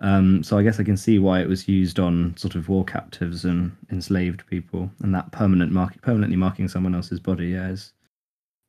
Um, 0.00 0.42
so 0.42 0.56
I 0.56 0.62
guess 0.62 0.80
I 0.80 0.84
can 0.84 0.96
see 0.96 1.18
why 1.18 1.40
it 1.40 1.48
was 1.48 1.68
used 1.68 1.98
on 1.98 2.34
sort 2.36 2.54
of 2.54 2.68
war 2.68 2.84
captives 2.84 3.44
and 3.44 3.76
enslaved 3.90 4.46
people, 4.46 4.90
and 5.02 5.14
that 5.14 5.30
permanent 5.32 5.72
mark 5.72 6.00
permanently 6.02 6.36
marking 6.36 6.68
someone 6.68 6.94
else's 6.94 7.20
body. 7.20 7.48
Yeah, 7.48 7.68
is 7.68 7.92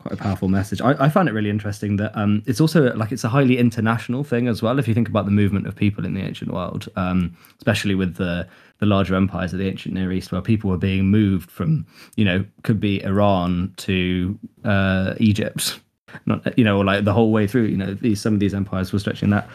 quite 0.02 0.14
a 0.14 0.18
powerful 0.18 0.50
message. 0.50 0.82
I, 0.82 0.92
I 1.00 1.08
it 1.08 1.34
really 1.34 1.50
interesting 1.50 1.96
that 1.98 2.16
um, 2.18 2.44
it's 2.46 2.60
also 2.60 2.94
like 2.96 3.12
it's 3.12 3.24
a 3.24 3.30
highly 3.30 3.58
international 3.58 4.24
thing 4.24 4.48
as 4.48 4.62
well. 4.62 4.80
If 4.80 4.88
you 4.88 4.94
think 4.94 5.08
about 5.08 5.26
the 5.26 5.32
movement 5.32 5.68
of 5.68 5.76
people 5.76 6.06
in 6.06 6.14
the 6.14 6.22
ancient 6.22 6.52
world, 6.52 6.90
um, 6.96 7.36
especially 7.58 7.96
with 7.96 8.16
the 8.16 8.48
the 8.80 8.86
larger 8.86 9.16
empires 9.16 9.54
of 9.54 9.60
the 9.60 9.68
ancient 9.68 9.94
Near 9.94 10.12
East, 10.12 10.32
where 10.32 10.42
people 10.42 10.70
were 10.70 10.78
being 10.78 11.06
moved 11.06 11.52
from, 11.52 11.86
you 12.16 12.26
know, 12.26 12.44
could 12.64 12.80
be 12.80 13.04
Iran 13.04 13.74
to 13.78 14.38
uh, 14.66 15.14
Egypt, 15.18 15.80
not 16.26 16.58
you 16.58 16.64
know, 16.64 16.78
or 16.78 16.84
like 16.84 17.06
the 17.06 17.14
whole 17.14 17.32
way 17.32 17.48
through. 17.48 17.66
You 17.66 17.78
know, 17.78 17.94
these 17.94 18.20
some 18.20 18.34
of 18.34 18.40
these 18.40 18.54
empires 18.54 18.92
were 18.92 19.00
stretching 19.00 19.30
that 19.30 19.48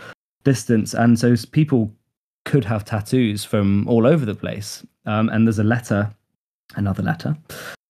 distance, 0.46 0.94
and 0.94 1.18
so 1.18 1.34
people 1.50 1.92
could 2.44 2.64
have 2.64 2.84
tattoos 2.84 3.44
from 3.44 3.86
all 3.88 4.06
over 4.06 4.24
the 4.24 4.34
place. 4.34 4.86
Um, 5.04 5.28
and 5.28 5.46
there's 5.46 5.58
a 5.58 5.64
letter, 5.64 6.14
another 6.76 7.02
letter, 7.02 7.36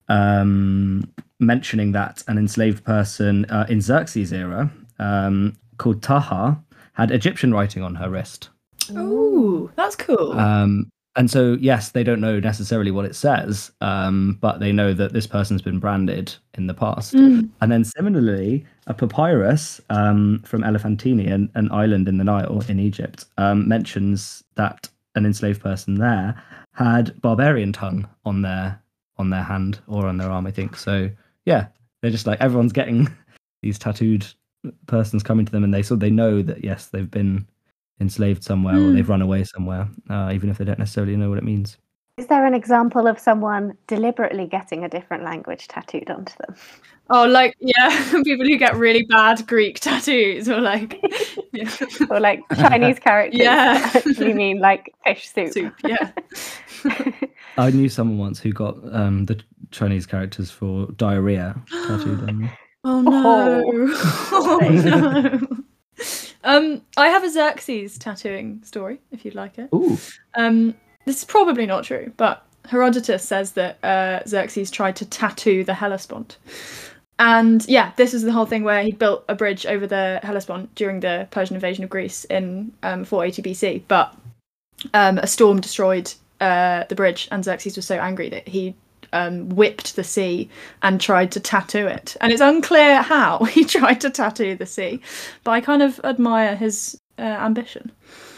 um, 0.09 1.05
mentioning 1.39 1.93
that 1.93 2.25
an 2.29 2.39
enslaved 2.39 2.83
person 2.83 3.45
uh, 3.47 3.67
in 3.69 3.81
Xerxes' 3.81 4.33
era 4.33 4.71
um, 4.99 5.53
called 5.77 6.03
Taha 6.03 6.59
had 6.95 7.11
Egyptian 7.11 7.53
writing 7.53 7.83
on 7.83 7.95
her 7.95 8.09
wrist. 8.09 8.49
Ooh, 8.93 9.71
that's 9.77 9.97
cool. 9.97 10.33
Um, 10.33 10.89
and 11.17 11.31
so 11.31 11.57
yes, 11.61 11.91
they 11.91 12.05
don't 12.05 12.21
know 12.21 12.39
necessarily 12.39 12.91
what 12.91 13.07
it 13.07 13.17
says, 13.17 13.73
um, 13.81 14.39
but 14.41 14.61
they 14.61 14.71
know 14.71 14.93
that 14.93 15.15
this 15.15 15.27
person's 15.27 15.63
been 15.63 15.79
branded 15.79 16.35
in 16.55 16.67
the 16.67 16.75
past. 16.75 17.15
Mm. 17.15 17.49
And 17.61 17.73
then 17.73 17.85
similarly, 17.85 18.65
a 18.87 18.95
papyrus 18.95 19.81
um, 19.89 20.43
from 20.45 20.63
Elephantine, 20.63 21.21
an, 21.21 21.51
an 21.55 21.73
island 21.73 22.07
in 22.07 22.19
the 22.19 22.25
Nile 22.25 22.63
in 22.69 22.79
Egypt, 22.79 23.25
um, 23.39 23.67
mentions 23.67 24.45
that 24.57 24.89
an 25.15 25.25
enslaved 25.25 25.63
person 25.63 25.95
there 25.95 26.41
had 26.73 27.19
barbarian 27.23 27.73
tongue 27.73 28.07
on 28.27 28.43
their 28.43 28.81
on 29.17 29.31
their 29.31 29.43
hand 29.43 29.81
or 29.87 30.07
on 30.07 30.19
their 30.19 30.31
arm, 30.31 30.47
I 30.47 30.51
think. 30.51 30.77
So 30.77 31.11
yeah, 31.47 31.69
they're 32.03 32.11
just 32.11 32.27
like 32.27 32.41
everyone's 32.41 32.73
getting 32.75 33.09
these 33.63 33.79
tattooed 33.79 34.27
persons 34.87 35.23
coming 35.23 35.47
to 35.47 35.53
them, 35.53 35.65
and 35.65 35.73
they 35.73 35.83
so 35.83 35.97
they 35.97 36.11
know 36.11 36.43
that 36.43 36.63
yes, 36.63 36.89
they've 36.89 37.11
been 37.11 37.47
enslaved 38.01 38.45
somewhere 38.45 38.75
or 38.77 38.79
Mm. 38.91 38.95
they've 38.95 39.09
run 39.09 39.23
away 39.23 39.45
somewhere, 39.45 39.89
uh, 40.11 40.31
even 40.35 40.51
if 40.51 40.59
they 40.59 40.65
don't 40.65 40.79
necessarily 40.79 41.17
know 41.17 41.29
what 41.29 41.39
it 41.39 41.45
means. 41.45 41.79
Is 42.19 42.27
there 42.29 42.47
an 42.47 42.55
example 42.55 43.07
of 43.07 43.19
someone 43.19 43.77
deliberately 43.89 44.47
getting 44.47 44.85
a 44.85 44.89
different 44.89 45.23
language 45.23 45.69
tattooed 45.69 46.11
onto 46.11 46.33
them? 46.39 46.55
Oh, 47.11 47.27
like 47.27 47.55
yeah, 47.61 47.91
people 48.25 48.47
who 48.47 48.57
get 48.59 48.75
really 48.75 49.05
bad 49.05 49.47
Greek 49.47 49.79
tattoos, 49.81 50.49
or 50.49 50.61
like 50.61 50.99
yeah. 51.53 51.71
Or 52.11 52.19
like 52.21 52.41
Chinese 52.55 52.99
characters 52.99 53.41
Yeah. 53.41 53.79
that 53.93 54.07
actually 54.07 54.33
mean 54.35 54.61
like 54.61 54.95
fish 55.05 55.29
soup? 55.29 55.53
soup. 55.53 55.75
Yeah. 55.87 56.11
I 57.59 57.71
knew 57.71 57.89
someone 57.89 58.19
once 58.19 58.41
who 58.41 58.53
got 58.53 58.77
um, 58.95 59.25
the 59.27 59.41
Chinese 59.71 60.07
characters 60.07 60.51
for 60.51 60.87
diarrhea 60.97 61.55
tattooed 61.71 62.21
on 62.21 62.27
them. 62.27 62.51
Oh 62.89 63.01
no. 63.01 63.65
Oh, 64.31 64.59
no. 64.61 65.65
Um, 66.47 66.83
I 66.97 67.09
have 67.09 67.25
a 67.25 67.31
Xerxes 67.31 67.99
tattooing 67.99 68.63
story, 68.63 69.01
if 69.11 69.25
you'd 69.25 69.35
like 69.35 69.59
it. 69.59 69.69
Ooh, 69.75 69.99
Um, 70.35 70.75
this 71.05 71.19
is 71.19 71.25
probably 71.25 71.67
not 71.67 71.85
true, 71.85 72.13
but 72.17 72.47
Herodotus 72.69 73.25
says 73.25 73.53
that 73.53 73.83
uh, 73.85 74.21
Xerxes 74.27 74.71
tried 74.71 74.97
to 74.97 75.05
tattoo 75.05 75.65
the 75.65 75.75
Hellespont. 75.75 76.39
And 77.19 77.67
yeah, 77.69 77.93
this 77.97 78.15
is 78.15 78.23
the 78.23 78.33
whole 78.33 78.47
thing 78.47 78.63
where 78.63 78.83
he 78.83 78.93
built 78.93 79.25
a 79.29 79.35
bridge 79.35 79.67
over 79.67 79.87
the 79.87 80.21
Hellespont 80.23 80.73
during 80.75 81.01
the 81.01 81.27
Persian 81.31 81.57
invasion 81.57 81.83
of 81.83 81.91
Greece 81.91 82.25
in 82.27 82.73
um, 82.83 83.05
480 83.05 83.43
BC. 83.43 83.83
But 83.89 84.15
um, 84.95 85.19
a 85.19 85.27
storm 85.27 85.61
destroyed 85.61 86.13
uh, 86.41 86.85
the 86.89 86.95
bridge, 86.95 87.27
and 87.33 87.45
Xerxes 87.45 87.77
was 87.77 87.87
so 87.87 87.97
angry 87.97 88.29
that 88.29 88.47
he 88.47 88.75
um, 89.17 89.49
whipped 89.51 89.97
the 89.97 90.05
sea 90.05 90.49
and 90.83 91.01
tried 91.01 91.31
to 91.33 91.41
tattoo 91.41 91.87
it. 91.87 92.17
And 92.21 92.33
it's 92.33 92.43
unclear 92.43 93.03
how 93.03 93.45
he 93.57 93.65
tried 93.65 94.01
to 94.03 94.11
tattoo 94.11 94.55
the 94.57 94.67
sea, 94.67 95.01
but 95.45 95.53
I 95.53 95.61
kind 95.61 95.83
of 95.83 96.01
admire 96.05 96.55
his 96.57 96.99
uh, 97.19 97.23
ambition. 97.23 97.91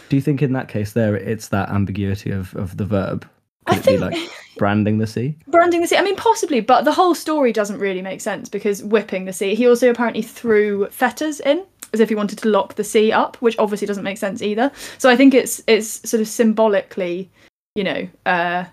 do 0.09 0.17
you 0.17 0.23
think 0.23 0.43
in 0.43 0.53
that 0.53 0.69
case 0.69 0.93
there 0.93 1.17
it's 1.17 1.49
that 1.49 1.69
ambiguity 1.71 2.31
of, 2.31 2.55
of 2.57 2.77
the 2.77 2.85
verb? 2.87 3.29
I 3.67 3.75
Could 3.75 3.85
be 3.85 3.99
think- 3.99 4.01
like 4.01 4.31
branding 4.57 4.99
the 4.99 5.07
sea? 5.07 5.37
branding 5.49 5.83
the 5.83 5.87
sea. 5.89 5.97
I 5.99 6.03
mean, 6.03 6.17
possibly, 6.17 6.61
but 6.61 6.85
the 6.85 6.93
whole 6.93 7.15
story 7.15 7.53
doesn't 7.53 7.79
really 7.79 8.03
make 8.03 8.21
sense 8.21 8.49
because 8.49 8.83
whipping 8.83 9.25
the 9.27 9.33
sea. 9.33 9.55
He 9.55 9.69
also 9.69 9.91
apparently 9.91 10.23
threw 10.23 10.87
fetters 10.91 11.41
in 11.41 11.65
as 11.93 12.01
if 12.01 12.09
he 12.09 12.15
wanted 12.15 12.39
to 12.39 12.49
lock 12.49 12.75
the 12.75 12.85
sea 12.85 13.13
up, 13.13 13.37
which 13.37 13.57
obviously 13.59 13.87
doesn't 13.87 14.05
make 14.05 14.19
sense 14.19 14.43
either. 14.43 14.71
So 14.99 15.11
I 15.11 15.17
think 15.17 15.35
it's 15.35 15.63
it's 15.67 16.09
sort 16.09 16.21
of 16.21 16.29
symbolically, 16.29 17.31
you 17.75 17.85
know, 17.85 18.09
uh, 18.27 18.65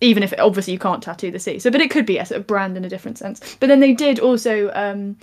even 0.00 0.22
if 0.22 0.34
obviously 0.38 0.72
you 0.72 0.78
can't 0.78 1.02
tattoo 1.02 1.30
the 1.30 1.38
sea. 1.38 1.58
So, 1.58 1.70
but 1.70 1.80
it 1.80 1.90
could 1.90 2.06
be 2.06 2.18
a 2.18 2.26
sort 2.26 2.40
of 2.40 2.46
brand 2.46 2.76
in 2.76 2.84
a 2.84 2.88
different 2.88 3.18
sense. 3.18 3.56
But 3.60 3.68
then 3.68 3.80
they 3.80 3.92
did 3.92 4.18
also. 4.18 4.70
Um, 4.74 5.16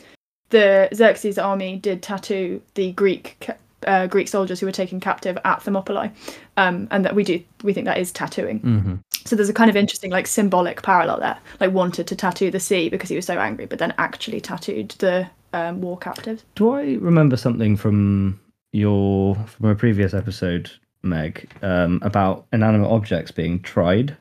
the 0.50 0.90
Xerxes 0.94 1.38
army 1.38 1.78
did 1.78 2.04
tattoo 2.04 2.62
the 2.76 2.92
Greek 2.92 3.50
uh, 3.88 4.08
Greek 4.08 4.28
soldiers 4.28 4.60
who 4.60 4.66
were 4.66 4.72
taken 4.72 5.00
captive 5.00 5.38
at 5.44 5.64
Thermopylae, 5.64 6.12
um, 6.58 6.88
and 6.92 7.04
that 7.06 7.16
we 7.16 7.24
do 7.24 7.42
we 7.64 7.74
think 7.74 7.86
that 7.86 7.98
is 7.98 8.12
tattooing. 8.12 8.60
Mm-hmm. 8.60 8.96
So 9.26 9.36
there's 9.36 9.50
a 9.50 9.54
kind 9.54 9.70
of 9.70 9.76
interesting 9.76 10.12
like 10.12 10.28
symbolic 10.28 10.82
parallel 10.82 11.20
there. 11.20 11.38
Like 11.60 11.72
wanted 11.72 12.08
to 12.08 12.16
tattoo 12.16 12.52
the 12.52 12.60
sea 12.60 12.90
because 12.90 13.10
he 13.10 13.16
was 13.16 13.26
so 13.26 13.40
angry, 13.40 13.66
but 13.66 13.80
then 13.80 13.94
actually 13.98 14.42
tattooed 14.42 14.90
the 15.00 15.28
um, 15.54 15.82
war 15.82 15.98
captives. 15.98 16.44
Do 16.56 16.72
I 16.72 16.98
remember 17.00 17.38
something 17.38 17.76
from 17.76 18.40
your 18.72 19.36
from 19.36 19.70
a 19.70 19.76
previous 19.76 20.14
episode, 20.14 20.72
Meg, 21.02 21.50
um, 21.62 22.00
about 22.04 22.46
inanimate 22.54 22.90
objects 22.90 23.32
being 23.32 23.62
tried? 23.62 24.16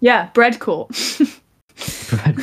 Yeah, 0.00 0.30
bread 0.34 0.58
court. 0.58 0.90
Bread 2.10 2.36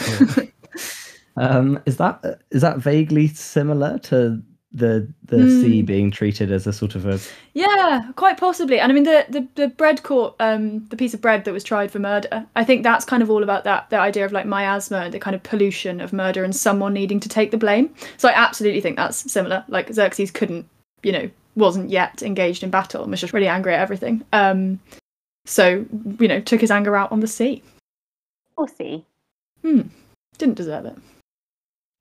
um, 1.36 1.80
is 1.86 1.98
that 1.98 2.42
is 2.52 2.62
that 2.62 2.78
vaguely 2.80 3.28
similar 3.28 4.00
to 4.00 4.42
the 4.72 5.08
the 5.24 5.38
Hmm. 5.44 5.62
sea 5.62 5.82
being 5.82 6.12
treated 6.12 6.52
as 6.52 6.68
a 6.68 6.74
sort 6.74 6.96
of 6.96 7.06
a 7.06 7.20
yeah, 7.54 8.12
quite 8.16 8.38
possibly. 8.38 8.80
And 8.80 8.92
I 8.92 8.96
mean 8.96 9.04
the 9.04 9.26
the, 9.30 9.48
the 9.56 9.68
bread 9.68 10.04
court, 10.04 10.36
um, 10.40 10.86
the 10.88 10.98
piece 10.98 11.14
of 11.14 11.22
bread 11.22 11.46
that 11.46 11.54
was 11.54 11.64
tried 11.64 11.92
for 11.92 12.00
murder. 12.00 12.46
I 12.56 12.64
think 12.64 12.84
that's 12.84 13.06
kind 13.06 13.22
of 13.24 13.30
all 13.30 13.44
about 13.44 13.64
that 13.66 13.90
the 13.90 14.00
idea 14.00 14.26
of 14.26 14.32
like 14.32 14.46
miasma 14.46 14.98
and 14.98 15.14
the 15.14 15.20
kind 15.20 15.36
of 15.36 15.44
pollution 15.44 16.02
of 16.02 16.12
murder 16.14 16.44
and 16.44 16.56
someone 16.56 16.94
needing 16.94 17.20
to 17.22 17.30
take 17.30 17.52
the 17.52 17.58
blame. 17.58 17.94
So 18.18 18.28
I 18.30 18.34
absolutely 18.34 18.82
think 18.82 18.98
that's 18.98 19.32
similar. 19.32 19.64
Like 19.68 19.94
Xerxes 19.94 20.32
couldn't, 20.32 20.68
you 21.04 21.12
know, 21.12 21.30
wasn't 21.56 21.90
yet 21.90 22.22
engaged 22.24 22.64
in 22.64 22.70
battle 22.70 23.04
and 23.04 23.12
was 23.12 23.22
just 23.22 23.34
really 23.34 23.48
angry 23.48 23.74
at 23.74 23.80
everything. 23.80 24.24
Um, 24.34 24.80
so 25.48 25.86
you 26.20 26.28
know, 26.28 26.40
took 26.42 26.62
his 26.62 26.70
anger 26.72 26.96
out 26.96 27.12
on 27.12 27.22
the 27.22 27.28
sea. 27.28 27.64
Or 28.56 28.68
sea. 28.68 29.04
Hmm. 29.62 29.82
Didn't 30.38 30.56
deserve 30.56 30.86
it. 30.86 30.96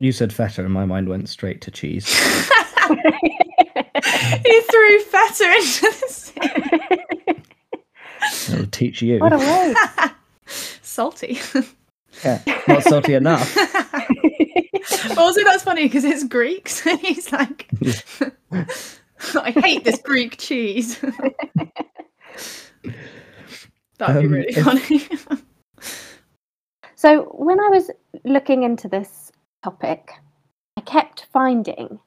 you 0.01 0.13
said 0.13 0.33
feta 0.33 0.63
and 0.65 0.73
my 0.73 0.85
mind 0.85 1.09
went 1.09 1.29
straight 1.29 1.61
to 1.63 1.71
cheese. 1.71 2.07
he 2.87 4.61
threw 4.61 5.01
feta 5.01 5.55
into 5.59 5.91
the 5.91 6.05
sea. 6.09 6.41
It'll 8.53 8.67
teach 8.67 9.03
you. 9.03 9.19
what 9.19 9.33
a 9.33 9.39
waste. 9.39 10.15
Salty. 10.83 11.39
Yeah, 12.25 12.41
not 12.67 12.83
salty 12.83 13.13
enough. 13.15 13.57
also, 15.19 15.45
that's 15.45 15.63
funny 15.63 15.83
because 15.85 16.05
it's 16.05 16.25
Greek, 16.25 16.69
so 16.69 16.97
he's 16.97 17.31
like, 17.31 17.69
I 18.53 19.51
hate 19.51 19.85
this 19.85 20.01
Greek 20.01 20.39
cheese. 20.39 20.99
That'd 23.99 24.23
be 24.23 24.27
Um, 24.27 24.33
really 24.33 24.53
funny. 24.53 25.09
So 26.99 27.25
when 27.35 27.61
I 27.61 27.69
was 27.69 27.91
looking 28.25 28.63
into 28.63 28.89
this 28.89 29.31
topic, 29.63 30.13
I 30.79 30.81
kept 30.81 31.27
finding 31.31 32.01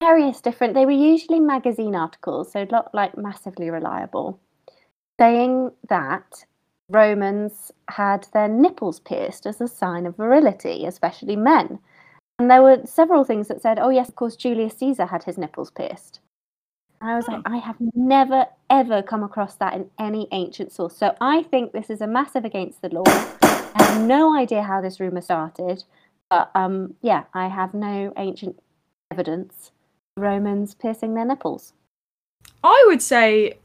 various 0.00 0.40
different. 0.40 0.74
They 0.74 0.86
were 0.86 0.92
usually 0.92 1.40
magazine 1.40 1.96
articles, 1.96 2.52
so 2.52 2.64
not 2.70 2.94
like 2.94 3.18
massively 3.18 3.68
reliable, 3.68 4.38
saying 5.20 5.72
that 5.88 6.44
Romans 6.88 7.72
had 7.90 8.28
their 8.32 8.48
nipples 8.48 9.00
pierced 9.00 9.44
as 9.44 9.60
a 9.60 9.66
sign 9.66 10.06
of 10.06 10.16
virility, 10.16 10.86
especially 10.86 11.34
men. 11.34 11.80
And 12.38 12.48
there 12.48 12.62
were 12.62 12.86
several 12.86 13.24
things 13.24 13.48
that 13.48 13.60
said, 13.60 13.80
"Oh 13.80 13.90
yes, 13.90 14.08
of 14.08 14.14
course, 14.14 14.36
Julius 14.36 14.78
Caesar 14.78 15.06
had 15.06 15.24
his 15.24 15.36
nipples 15.36 15.72
pierced." 15.72 16.20
I 17.00 17.14
was 17.16 17.28
like, 17.28 17.42
I 17.46 17.58
have 17.58 17.76
never 17.94 18.46
ever 18.70 19.02
come 19.02 19.22
across 19.22 19.54
that 19.56 19.74
in 19.74 19.90
any 19.98 20.26
ancient 20.32 20.72
source. 20.72 20.96
So 20.96 21.14
I 21.20 21.42
think 21.44 21.72
this 21.72 21.90
is 21.90 22.00
a 22.00 22.06
massive 22.06 22.44
against 22.44 22.82
the 22.82 22.88
law. 22.88 23.04
I 23.06 23.82
have 23.82 24.02
no 24.02 24.36
idea 24.36 24.62
how 24.62 24.80
this 24.80 24.98
rumor 25.00 25.20
started, 25.20 25.84
but 26.30 26.50
um, 26.54 26.94
yeah, 27.02 27.24
I 27.34 27.48
have 27.48 27.74
no 27.74 28.12
ancient 28.16 28.58
evidence 29.10 29.70
of 30.16 30.22
Romans 30.22 30.74
piercing 30.74 31.14
their 31.14 31.24
nipples. 31.24 31.72
I 32.64 32.84
would 32.88 33.02
say, 33.02 33.58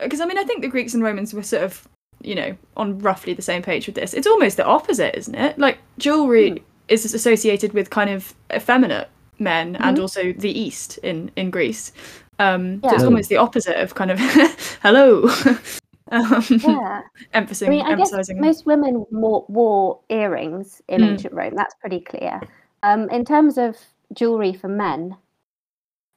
because 0.00 0.20
I 0.20 0.26
mean, 0.26 0.38
I 0.38 0.44
think 0.44 0.62
the 0.62 0.68
Greeks 0.68 0.94
and 0.94 1.02
Romans 1.02 1.32
were 1.32 1.42
sort 1.42 1.62
of, 1.62 1.86
you 2.22 2.34
know, 2.34 2.56
on 2.76 2.98
roughly 2.98 3.34
the 3.34 3.42
same 3.42 3.62
page 3.62 3.86
with 3.86 3.94
this. 3.94 4.14
It's 4.14 4.26
almost 4.26 4.56
the 4.56 4.64
opposite, 4.66 5.16
isn't 5.16 5.34
it? 5.34 5.58
Like 5.58 5.78
jewelry 5.98 6.62
is 6.88 7.04
associated 7.14 7.72
with 7.72 7.90
kind 7.90 8.10
of 8.10 8.34
effeminate 8.52 9.08
men 9.38 9.76
and 9.76 9.96
Mhm. 9.96 10.02
also 10.02 10.32
the 10.32 10.50
East 10.50 10.98
in 10.98 11.30
in 11.36 11.50
Greece. 11.50 11.92
Um, 12.40 12.80
So 12.82 12.94
it's 12.94 13.04
almost 13.04 13.28
the 13.28 13.36
opposite 13.36 13.76
of 13.80 13.94
kind 13.94 14.10
of 14.10 14.18
hello, 14.82 15.28
um, 16.10 16.42
Yeah, 16.48 17.02
emphasizing 17.34 17.68
I 17.68 17.70
mean, 17.70 17.86
I 17.86 17.96
guess 17.96 18.30
most 18.38 18.64
women 18.64 19.04
wore, 19.10 19.44
wore 19.48 20.00
earrings 20.08 20.80
in 20.88 21.02
Mm. 21.02 21.12
ancient 21.12 21.34
Rome. 21.34 21.54
That's 21.54 21.74
pretty 21.74 22.00
clear. 22.00 22.40
Um, 22.82 23.10
in 23.10 23.26
terms 23.26 23.58
of 23.58 23.76
jewelry 24.14 24.54
for 24.54 24.68
men, 24.68 25.16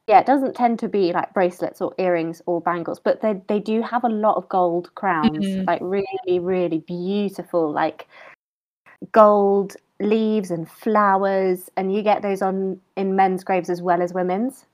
yeah, 0.08 0.20
it 0.22 0.26
doesn't 0.26 0.56
tend 0.56 0.80
to 0.80 0.88
be 0.88 1.12
like 1.12 1.34
bracelets 1.34 1.82
or 1.82 1.94
earrings 1.98 2.42
or 2.46 2.62
bangles, 2.62 3.00
but 3.02 3.22
they 3.22 3.42
they 3.50 3.60
do 3.60 3.82
have 3.82 4.06
a 4.06 4.10
lot 4.10 4.38
of 4.38 4.48
gold 4.48 4.96
crowns, 4.96 5.46
Mhm. 5.46 5.68
like 5.68 5.82
really, 5.82 6.40
really 6.40 6.80
beautiful, 6.80 7.70
like 7.70 8.08
gold 9.12 9.76
leaves 10.00 10.52
and 10.52 10.70
flowers, 10.70 11.70
and 11.76 11.94
you 11.94 12.02
get 12.02 12.22
those 12.22 12.42
on 12.42 12.80
in 12.96 13.16
men's 13.16 13.44
graves 13.44 13.70
as 13.70 13.82
well 13.82 14.02
as 14.02 14.14
women's. 14.14 14.66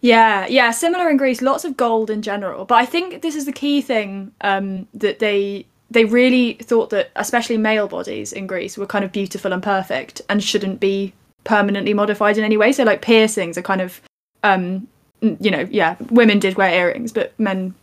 Yeah, 0.00 0.46
yeah, 0.46 0.70
similar 0.70 1.10
in 1.10 1.16
Greece. 1.16 1.42
Lots 1.42 1.64
of 1.64 1.76
gold 1.76 2.10
in 2.10 2.22
general, 2.22 2.64
but 2.64 2.76
I 2.76 2.86
think 2.86 3.22
this 3.22 3.36
is 3.36 3.44
the 3.44 3.52
key 3.52 3.82
thing 3.82 4.32
um, 4.40 4.88
that 4.94 5.18
they 5.18 5.66
they 5.90 6.04
really 6.04 6.54
thought 6.54 6.90
that, 6.90 7.10
especially 7.16 7.56
male 7.58 7.88
bodies 7.88 8.32
in 8.32 8.46
Greece, 8.46 8.78
were 8.78 8.86
kind 8.86 9.04
of 9.04 9.12
beautiful 9.12 9.52
and 9.52 9.62
perfect 9.62 10.22
and 10.28 10.42
shouldn't 10.42 10.80
be 10.80 11.12
permanently 11.44 11.92
modified 11.94 12.38
in 12.38 12.44
any 12.44 12.56
way. 12.56 12.72
So, 12.72 12.84
like 12.84 13.02
piercings 13.02 13.58
are 13.58 13.62
kind 13.62 13.80
of, 13.80 14.00
um, 14.42 14.88
you 15.20 15.50
know, 15.50 15.68
yeah, 15.70 15.96
women 16.10 16.38
did 16.38 16.56
wear 16.56 16.72
earrings, 16.72 17.12
but 17.12 17.38
men 17.38 17.74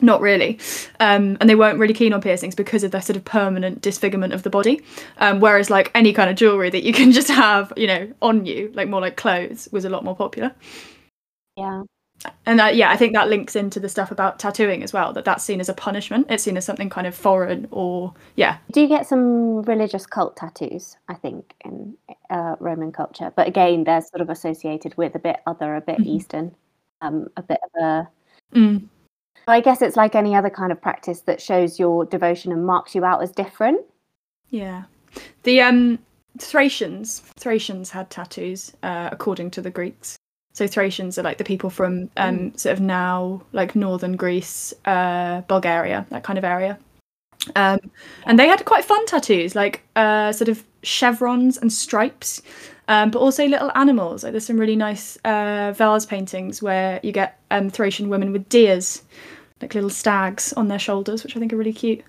not 0.00 0.20
really. 0.20 0.58
Um, 0.98 1.36
and 1.40 1.48
they 1.48 1.54
weren't 1.54 1.78
really 1.78 1.94
keen 1.94 2.12
on 2.12 2.22
piercings 2.22 2.54
because 2.54 2.82
of 2.82 2.90
their 2.90 3.02
sort 3.02 3.16
of 3.16 3.24
permanent 3.24 3.82
disfigurement 3.82 4.32
of 4.32 4.42
the 4.42 4.50
body. 4.50 4.80
Um, 5.18 5.38
whereas, 5.38 5.70
like 5.70 5.90
any 5.94 6.12
kind 6.12 6.30
of 6.30 6.36
jewelry 6.36 6.70
that 6.70 6.82
you 6.82 6.92
can 6.92 7.12
just 7.18 7.28
have, 7.28 7.72
you 7.76 7.86
know, 7.86 8.12
on 8.22 8.46
you, 8.46 8.72
like 8.74 8.88
more 8.88 9.00
like 9.00 9.16
clothes, 9.16 9.68
was 9.70 9.84
a 9.84 9.90
lot 9.90 10.04
more 10.04 10.16
popular. 10.16 10.52
Yeah. 11.56 11.82
And 12.46 12.60
uh, 12.60 12.66
yeah, 12.66 12.90
I 12.90 12.96
think 12.96 13.14
that 13.14 13.28
links 13.28 13.56
into 13.56 13.80
the 13.80 13.88
stuff 13.88 14.12
about 14.12 14.38
tattooing 14.38 14.82
as 14.84 14.92
well. 14.92 15.12
That 15.12 15.24
that's 15.24 15.42
seen 15.42 15.58
as 15.60 15.68
a 15.68 15.74
punishment. 15.74 16.26
It's 16.30 16.44
seen 16.44 16.56
as 16.56 16.64
something 16.64 16.88
kind 16.88 17.06
of 17.06 17.16
foreign, 17.16 17.66
or 17.72 18.14
yeah, 18.36 18.58
Do 18.70 18.80
you 18.80 18.86
get 18.88 19.06
some 19.08 19.62
religious 19.62 20.06
cult 20.06 20.36
tattoos? 20.36 20.96
I 21.08 21.14
think 21.14 21.54
in 21.64 21.96
uh, 22.30 22.54
Roman 22.60 22.92
culture, 22.92 23.32
but 23.34 23.48
again, 23.48 23.82
they're 23.84 24.02
sort 24.02 24.20
of 24.20 24.30
associated 24.30 24.96
with 24.96 25.16
a 25.16 25.18
bit 25.18 25.40
other, 25.46 25.74
a 25.74 25.80
bit 25.80 25.98
Mhm. 25.98 26.06
Eastern, 26.06 26.54
um, 27.00 27.28
a 27.36 27.42
bit 27.42 27.58
of 27.64 27.82
a. 27.82 28.08
Mm. 28.54 28.86
I 29.48 29.60
guess 29.60 29.82
it's 29.82 29.96
like 29.96 30.14
any 30.14 30.36
other 30.36 30.50
kind 30.50 30.70
of 30.70 30.80
practice 30.80 31.22
that 31.22 31.40
shows 31.40 31.80
your 31.80 32.04
devotion 32.04 32.52
and 32.52 32.64
marks 32.64 32.94
you 32.94 33.04
out 33.04 33.22
as 33.22 33.32
different. 33.32 33.80
Yeah. 34.50 34.84
The 35.42 35.60
um 35.60 35.98
Thracians 36.38 37.20
Thracians 37.36 37.90
had 37.90 38.10
tattoos, 38.10 38.72
uh, 38.84 39.08
according 39.10 39.50
to 39.52 39.60
the 39.60 39.70
Greeks. 39.70 40.16
So 40.52 40.66
Thracians 40.66 41.18
are 41.18 41.22
like 41.22 41.38
the 41.38 41.44
people 41.44 41.70
from 41.70 42.10
um 42.16 42.56
sort 42.56 42.74
of 42.74 42.80
now 42.80 43.42
like 43.52 43.74
northern 43.74 44.16
Greece, 44.16 44.74
uh 44.84 45.42
Bulgaria, 45.42 46.06
that 46.10 46.24
kind 46.24 46.38
of 46.38 46.44
area. 46.44 46.78
Um 47.56 47.78
and 48.26 48.38
they 48.38 48.48
had 48.48 48.64
quite 48.64 48.84
fun 48.84 49.04
tattoos, 49.06 49.54
like 49.54 49.82
uh 49.96 50.32
sort 50.32 50.48
of 50.48 50.64
chevrons 50.82 51.58
and 51.58 51.72
stripes. 51.72 52.42
Um, 52.88 53.10
but 53.10 53.20
also 53.20 53.46
little 53.46 53.70
animals. 53.76 54.24
Like 54.24 54.32
there's 54.32 54.44
some 54.46 54.58
really 54.58 54.76
nice 54.76 55.16
uh, 55.24 55.72
vase 55.72 56.04
paintings 56.04 56.60
where 56.60 56.98
you 57.04 57.12
get 57.12 57.38
um, 57.52 57.70
Thracian 57.70 58.08
women 58.08 58.32
with 58.32 58.48
deers, 58.48 59.02
like 59.62 59.72
little 59.74 59.88
stags 59.88 60.52
on 60.54 60.66
their 60.66 60.80
shoulders, 60.80 61.22
which 61.22 61.36
I 61.36 61.38
think 61.40 61.52
are 61.52 61.56
really 61.56 61.72
cute 61.72 62.02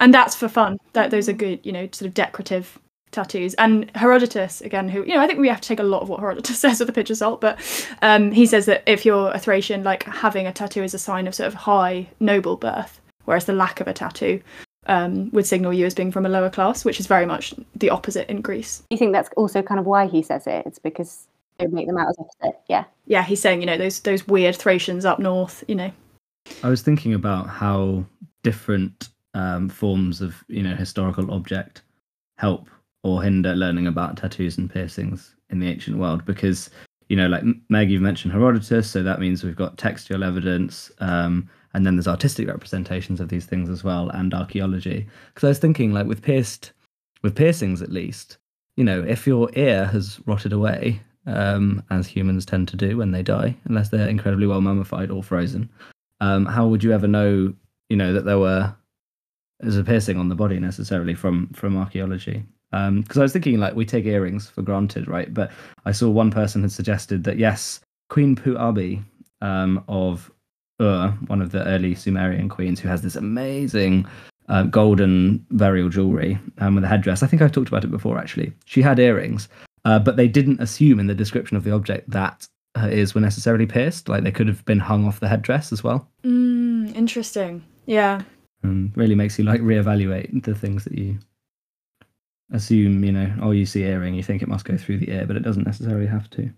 and 0.00 0.12
that's 0.12 0.36
for 0.36 0.48
fun. 0.48 0.78
That 0.92 1.10
those 1.10 1.28
are 1.28 1.32
good, 1.32 1.60
you 1.64 1.72
know, 1.72 1.88
sort 1.92 2.08
of 2.08 2.14
decorative 2.14 2.78
tattoos. 3.16 3.54
And 3.54 3.90
Herodotus, 3.96 4.60
again, 4.60 4.88
who 4.88 5.02
you 5.04 5.14
know, 5.14 5.20
I 5.20 5.26
think 5.26 5.40
we 5.40 5.48
have 5.48 5.60
to 5.60 5.68
take 5.68 5.80
a 5.80 5.84
lot 5.84 6.02
of 6.02 6.08
what 6.08 6.20
Herodotus 6.20 6.58
says 6.60 6.78
with 6.78 6.88
a 6.88 6.92
pinch 6.92 7.10
of 7.10 7.16
salt, 7.16 7.40
but 7.40 7.58
um, 8.02 8.30
he 8.30 8.46
says 8.46 8.66
that 8.66 8.82
if 8.86 9.04
you're 9.04 9.32
a 9.32 9.38
Thracian, 9.38 9.82
like 9.82 10.04
having 10.04 10.46
a 10.46 10.52
tattoo 10.52 10.82
is 10.82 10.94
a 10.94 10.98
sign 10.98 11.26
of 11.26 11.34
sort 11.34 11.48
of 11.48 11.54
high 11.54 12.06
noble 12.20 12.56
birth, 12.56 13.00
whereas 13.24 13.46
the 13.46 13.52
lack 13.52 13.80
of 13.80 13.88
a 13.88 13.92
tattoo 13.92 14.40
um, 14.86 15.30
would 15.32 15.46
signal 15.46 15.72
you 15.72 15.86
as 15.86 15.94
being 15.94 16.12
from 16.12 16.26
a 16.26 16.28
lower 16.28 16.50
class, 16.50 16.84
which 16.84 17.00
is 17.00 17.06
very 17.06 17.26
much 17.26 17.54
the 17.74 17.90
opposite 17.90 18.30
in 18.30 18.40
Greece. 18.40 18.78
Do 18.78 18.94
you 18.94 18.98
think 18.98 19.12
that's 19.12 19.30
also 19.36 19.62
kind 19.62 19.80
of 19.80 19.86
why 19.86 20.06
he 20.06 20.22
says 20.22 20.46
it? 20.46 20.64
It's 20.66 20.78
because 20.78 21.26
they 21.58 21.66
make 21.66 21.86
them 21.86 21.98
out 21.98 22.08
as 22.10 22.16
opposite. 22.18 22.60
Yeah. 22.68 22.84
Yeah, 23.06 23.24
he's 23.24 23.40
saying, 23.40 23.60
you 23.60 23.66
know, 23.66 23.78
those 23.78 24.00
those 24.00 24.26
weird 24.28 24.56
Thracians 24.56 25.04
up 25.04 25.18
north, 25.18 25.64
you 25.66 25.74
know. 25.74 25.90
I 26.62 26.68
was 26.68 26.82
thinking 26.82 27.14
about 27.14 27.48
how 27.48 28.04
different 28.44 29.08
um, 29.34 29.68
forms 29.68 30.20
of 30.20 30.42
you 30.48 30.62
know 30.62 30.74
historical 30.74 31.30
object 31.32 31.82
help 32.38 32.68
or 33.02 33.22
hinder 33.22 33.54
learning 33.54 33.86
about 33.86 34.16
tattoos 34.16 34.58
and 34.58 34.70
piercings 34.70 35.34
in 35.50 35.60
the 35.60 35.68
ancient 35.68 35.98
world 35.98 36.24
because 36.24 36.70
you 37.08 37.16
know 37.16 37.28
like 37.28 37.44
Meg 37.68 37.90
you've 37.90 38.02
mentioned 38.02 38.32
Herodotus 38.32 38.90
so 38.90 39.02
that 39.02 39.20
means 39.20 39.44
we've 39.44 39.54
got 39.56 39.78
textual 39.78 40.24
evidence 40.24 40.90
um, 40.98 41.48
and 41.74 41.84
then 41.84 41.96
there's 41.96 42.08
artistic 42.08 42.48
representations 42.48 43.20
of 43.20 43.28
these 43.28 43.44
things 43.44 43.68
as 43.68 43.84
well 43.84 44.08
and 44.08 44.32
archaeology. 44.32 45.06
Because 45.28 45.44
I 45.44 45.48
was 45.48 45.58
thinking 45.58 45.92
like 45.92 46.06
with 46.06 46.22
pierced 46.22 46.72
with 47.22 47.34
piercings 47.34 47.82
at 47.82 47.90
least 47.90 48.38
you 48.76 48.84
know 48.84 49.02
if 49.02 49.26
your 49.26 49.50
ear 49.54 49.86
has 49.86 50.20
rotted 50.26 50.52
away 50.52 51.00
um, 51.26 51.82
as 51.90 52.06
humans 52.06 52.46
tend 52.46 52.68
to 52.68 52.76
do 52.76 52.96
when 52.96 53.10
they 53.10 53.22
die 53.22 53.56
unless 53.64 53.88
they're 53.88 54.08
incredibly 54.08 54.46
well 54.46 54.60
mummified 54.60 55.10
or 55.10 55.22
frozen 55.22 55.68
um, 56.20 56.46
how 56.46 56.66
would 56.66 56.84
you 56.84 56.92
ever 56.92 57.06
know 57.06 57.52
you 57.88 57.96
know 57.96 58.12
that 58.12 58.24
there 58.24 58.38
were 58.38 58.74
there's 59.60 59.78
a 59.78 59.84
piercing 59.84 60.18
on 60.18 60.28
the 60.28 60.34
body 60.34 60.58
necessarily 60.60 61.14
from 61.14 61.48
from 61.48 61.76
archaeology 61.76 62.44
because 62.70 63.16
i 63.18 63.22
was 63.22 63.32
thinking 63.32 63.58
like 63.58 63.74
we 63.74 63.84
take 63.84 64.04
earrings 64.04 64.48
for 64.48 64.62
granted 64.62 65.08
right? 65.08 65.32
But 65.32 65.50
i 65.84 65.92
saw 65.92 66.10
one 66.10 66.30
person 66.30 66.62
had 66.62 66.72
suggested 66.72 67.24
that 67.24 67.38
yes 67.38 67.80
queen 68.10 68.36
puabi 68.36 69.02
um, 69.40 69.82
of 69.88 70.30
ur 70.80 71.08
one 71.28 71.40
of 71.40 71.52
the 71.52 71.64
early 71.66 71.94
sumerian 71.94 72.48
queens 72.48 72.80
who 72.80 72.88
has 72.88 73.02
this 73.02 73.16
amazing 73.16 74.06
uh, 74.48 74.62
golden 74.64 75.44
burial 75.50 75.88
jewelry 75.88 76.38
um, 76.58 76.74
with 76.76 76.84
a 76.84 76.88
headdress. 76.88 77.22
I 77.22 77.26
think 77.26 77.42
i've 77.42 77.52
talked 77.52 77.68
about 77.68 77.84
it 77.84 77.90
before 77.90 78.18
actually. 78.18 78.52
She 78.64 78.82
had 78.82 78.98
earrings 78.98 79.48
uh, 79.86 79.98
but 80.00 80.16
they 80.16 80.28
didn't 80.28 80.60
assume 80.60 80.98
in 81.00 81.06
the 81.06 81.14
description 81.14 81.56
of 81.56 81.62
the 81.64 81.72
object 81.72 82.10
that 82.10 82.46
her 82.76 82.90
ears 82.90 83.14
were 83.14 83.20
necessarily 83.20 83.66
pierced. 83.66 84.08
Like 84.08 84.24
they 84.24 84.32
could 84.32 84.48
have 84.48 84.64
been 84.64 84.80
hung 84.80 85.06
off 85.06 85.20
the 85.20 85.28
headdress 85.28 85.72
as 85.72 85.82
well. 85.84 86.08
Mm, 86.24 86.94
interesting. 86.94 87.64
Yeah. 87.86 88.22
um, 88.64 88.92
really 88.96 89.14
makes 89.14 89.38
you 89.38 89.44
like 89.44 89.60
reevaluate 89.60 90.42
the 90.42 90.54
things 90.54 90.82
that 90.84 90.98
you 90.98 91.18
assume 92.52 93.04
you 93.04 93.10
know 93.10 93.32
oh 93.42 93.50
you 93.50 93.66
see 93.66 93.82
earring 93.82 94.14
you 94.14 94.22
think 94.22 94.40
it 94.40 94.48
must 94.48 94.64
go 94.64 94.76
through 94.76 94.98
the 94.98 95.10
ear 95.10 95.24
but 95.26 95.36
it 95.36 95.42
doesn't 95.42 95.66
necessarily 95.66 96.06
have 96.06 96.30
to 96.30 96.50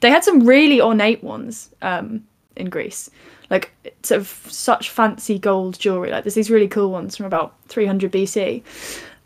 They 0.00 0.10
had 0.10 0.24
some 0.24 0.46
really 0.46 0.80
ornate 0.80 1.22
ones 1.22 1.70
um, 1.82 2.24
in 2.56 2.70
Greece, 2.70 3.10
like 3.50 3.72
sort 4.02 4.20
of 4.20 4.28
such 4.48 4.90
fancy 4.90 5.38
gold 5.38 5.78
jewelry. 5.78 6.10
Like 6.10 6.24
there's 6.24 6.34
these 6.34 6.50
really 6.50 6.68
cool 6.68 6.90
ones 6.90 7.16
from 7.16 7.26
about 7.26 7.54
300 7.68 8.12
BC, 8.12 8.62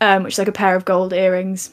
um, 0.01 0.23
which 0.23 0.35
is 0.35 0.39
like 0.39 0.47
a 0.47 0.53
pair 0.53 0.75
of 0.75 0.85
gold 0.85 1.13
earrings, 1.13 1.71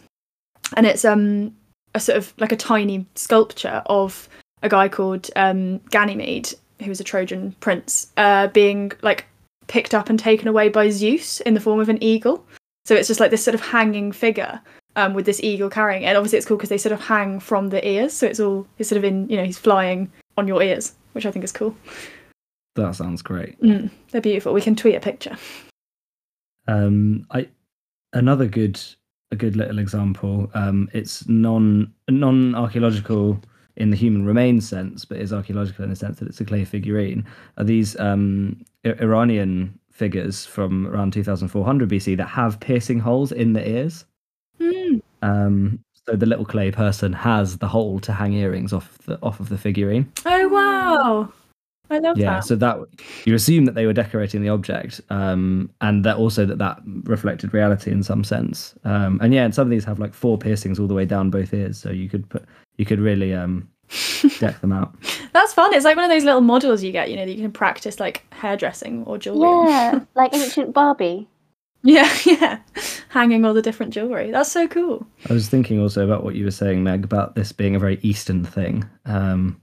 and 0.77 0.87
it's 0.87 1.05
um 1.05 1.55
a 1.95 2.01
sort 2.01 2.19
of 2.19 2.35
like 2.39 2.53
a 2.53 2.57
tiny 2.57 3.07
sculpture 3.15 3.83
of 3.87 4.29
a 4.63 4.69
guy 4.69 4.89
called 4.89 5.31
um, 5.37 5.79
Ganymede, 5.91 6.53
who 6.83 6.89
was 6.89 7.01
a 7.01 7.05
Trojan 7.05 7.55
prince, 7.61 8.13
uh, 8.17 8.49
being 8.49 8.93
like 9.03 9.27
picked 9.67 9.95
up 9.95 10.11
and 10.11 10.19
taken 10.19 10.49
away 10.49 10.69
by 10.69 10.91
Zeus 10.91 11.41
in 11.41 11.55
the 11.55 11.61
form 11.61 11.81
of 11.81 11.89
an 11.89 12.03
eagle. 12.03 12.45
So 12.85 12.95
it's 12.95 13.09
just 13.09 13.21
like 13.21 13.31
this 13.31 13.43
sort 13.45 13.55
of 13.55 13.61
hanging 13.63 14.13
figure 14.13 14.61
um, 14.97 15.15
with 15.15 15.25
this 15.27 15.41
eagle 15.43 15.71
carrying 15.71 16.03
it. 16.03 16.07
And 16.07 16.17
obviously, 16.19 16.37
it's 16.39 16.47
cool 16.47 16.57
because 16.57 16.69
they 16.69 16.79
sort 16.79 16.93
of 16.93 17.01
hang 17.01 17.41
from 17.41 17.71
the 17.71 17.87
ears, 17.87 18.13
so 18.13 18.27
it's 18.27 18.41
all 18.41 18.67
he's 18.77 18.89
sort 18.89 18.99
of 18.99 19.05
in 19.05 19.29
you 19.29 19.37
know 19.37 19.45
he's 19.45 19.59
flying 19.59 20.11
on 20.37 20.47
your 20.49 20.63
ears, 20.63 20.95
which 21.13 21.25
I 21.27 21.31
think 21.31 21.45
is 21.45 21.53
cool. 21.53 21.75
that 22.77 22.95
sounds 22.97 23.23
great 23.23 23.61
Mm, 23.61 23.89
they're 24.11 24.21
beautiful. 24.21 24.53
We 24.53 24.61
can 24.61 24.75
tweet 24.77 24.97
a 24.97 25.01
picture. 25.01 25.37
um 26.69 27.27
i 27.31 27.47
another 28.15 28.47
good 28.47 28.81
a 29.31 29.37
good 29.37 29.55
little 29.57 29.79
example 29.79 30.51
um 30.55 30.89
it's 30.93 31.29
non 31.29 31.93
non 32.09 32.55
archaeological 32.55 33.39
in 33.77 33.91
the 33.91 33.97
human 33.97 34.25
remains 34.25 34.69
sense 34.69 35.05
but 35.05 35.19
is 35.19 35.33
archaeological 35.33 35.85
in 35.85 35.91
the 35.91 35.97
sense 35.97 36.19
that 36.19 36.29
it's 36.29 36.41
a 36.41 36.45
clay 36.45 36.65
figurine 36.65 37.25
are 37.59 37.65
these 37.65 37.99
um 38.01 38.65
iranian 38.85 39.79
figures 39.95 40.45
from 40.45 40.87
around 40.89 41.13
2400 41.13 41.89
bc 41.89 42.17
that 42.17 42.27
have 42.27 42.59
piercing 42.61 42.99
holes 42.99 43.33
in 43.33 43.53
the 43.55 43.67
ears 43.69 44.05
Mm. 44.61 45.01
Um, 45.23 45.81
so 46.07 46.17
the 46.17 46.27
little 46.27 46.45
clay 46.45 46.71
person 46.71 47.13
has 47.13 47.59
the 47.59 47.67
hole 47.67 47.99
to 48.01 48.13
hang 48.13 48.35
earrings 48.35 48.73
off 48.73 48.99
the 49.07 49.19
off 49.23 49.41
of 49.41 49.49
the 49.49 49.59
figurine. 49.59 50.13
Oh 50.27 50.49
wow, 50.49 51.33
I 51.91 51.99
love 51.99 52.19
Yeah, 52.19 52.35
that. 52.37 52.45
so 52.45 52.55
that 52.57 52.79
you 53.25 53.35
assume 53.35 53.65
that 53.65 53.75
they 53.75 53.87
were 53.87 53.93
decorating 53.93 54.43
the 54.43 54.51
object, 54.51 55.01
um, 55.11 55.71
and 55.81 56.05
that 56.05 56.17
also 56.19 56.45
that 56.47 56.59
that 56.59 56.79
reflected 57.05 57.53
reality 57.55 57.91
in 57.91 58.03
some 58.03 58.23
sense. 58.23 58.75
Um, 58.85 59.19
and 59.23 59.33
yeah, 59.35 59.45
and 59.45 59.55
some 59.55 59.67
of 59.67 59.71
these 59.71 59.85
have 59.87 59.99
like 59.99 60.15
four 60.15 60.37
piercings 60.39 60.79
all 60.79 60.87
the 60.87 60.95
way 60.95 61.07
down 61.07 61.31
both 61.31 61.53
ears, 61.55 61.79
so 61.79 61.91
you 61.91 62.09
could 62.09 62.29
put 62.29 62.45
you 62.77 62.85
could 62.85 63.01
really 63.01 63.35
um, 63.35 63.69
deck 64.39 64.61
them 64.61 64.73
out. 64.73 64.95
That's 65.33 65.53
fun. 65.53 65.75
It's 65.75 65.85
like 65.85 65.97
one 65.97 66.05
of 66.05 66.11
those 66.11 66.25
little 66.25 66.41
models 66.41 66.83
you 66.83 66.93
get, 66.93 67.11
you 67.11 67.17
know, 67.17 67.25
that 67.27 67.33
you 67.33 67.43
can 67.43 67.53
practice 67.53 68.01
like 68.01 68.25
hairdressing 68.33 69.05
or 69.05 69.19
jewelry. 69.19 69.49
on. 69.49 69.67
Yeah, 69.69 70.01
like 70.15 70.35
ancient 70.35 70.73
Barbie. 70.73 71.29
yeah, 71.85 72.11
yeah. 72.25 72.61
Hanging 73.11 73.45
all 73.45 73.53
the 73.53 73.61
different 73.63 73.93
jewelry. 73.93 74.31
That's 74.31 74.51
so 74.51 74.67
cool. 74.67 75.07
I 75.29 75.35
was 75.35 75.49
thinking 75.49 75.79
also 75.81 76.03
about 76.05 76.25
what 76.25 76.35
you 76.35 76.45
were 76.45 76.51
saying, 76.51 76.83
Meg, 76.83 77.05
about 77.05 77.35
this 77.35 77.53
being 77.53 77.77
a 77.77 77.79
very 77.79 77.99
Eastern 78.03 78.43
thing. 78.45 78.89
Um, 79.05 79.61